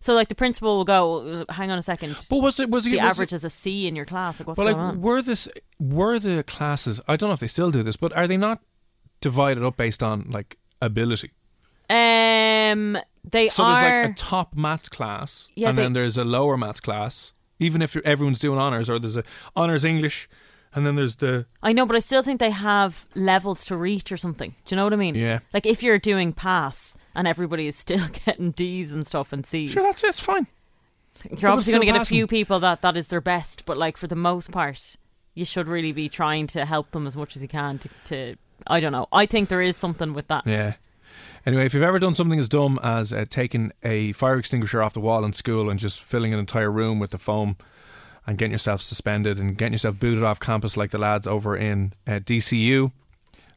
[0.00, 2.16] So, like, the principal will go, "Uh, hang on a second.
[2.30, 4.38] But was it was it the was average It, is a C in your class.
[4.38, 5.00] Like, what's but going like, on?
[5.02, 5.48] were this
[5.80, 7.00] were the classes?
[7.08, 8.60] I don't know if they still do this, but are they not
[9.20, 11.32] divided up based on like ability?
[11.90, 13.80] Um, they So are.
[13.80, 17.32] there's like a top maths class, Yeah, and they- then there's a lower maths class.
[17.58, 19.24] Even if everyone's doing honors, or there's a
[19.56, 20.28] honors English,
[20.74, 24.12] and then there's the I know, but I still think they have levels to reach
[24.12, 24.54] or something.
[24.64, 25.14] Do you know what I mean?
[25.14, 25.40] Yeah.
[25.52, 29.70] Like if you're doing pass and everybody is still getting D's and stuff and C's,
[29.70, 30.46] sure that's it's fine.
[31.38, 33.64] you're obviously going to get a few people that that is their best.
[33.64, 34.96] But like for the most part,
[35.34, 37.88] you should really be trying to help them as much as you can to.
[38.04, 39.06] to I don't know.
[39.12, 40.46] I think there is something with that.
[40.46, 40.74] Yeah.
[41.46, 44.92] Anyway, if you've ever done something as dumb as uh, taking a fire extinguisher off
[44.92, 47.56] the wall in school and just filling an entire room with the foam
[48.28, 51.94] and getting yourself suspended and getting yourself booted off campus like the lads over in
[52.06, 52.92] uh, DCU,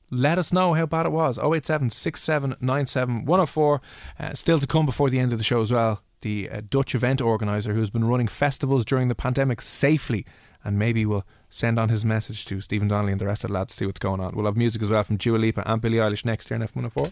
[0.09, 1.37] let us know how bad it was.
[1.37, 3.81] 087 6797 104.
[4.17, 6.01] Uh, still to come before the end of the show as well.
[6.21, 10.25] The uh, Dutch event organiser who's been running festivals during the pandemic safely.
[10.63, 13.55] And maybe we'll send on his message to Stephen Donnelly and the rest of the
[13.55, 14.33] lads to see what's going on.
[14.37, 17.11] We'll have music as well from Dua Lipa and Billie Eilish next year in FM104.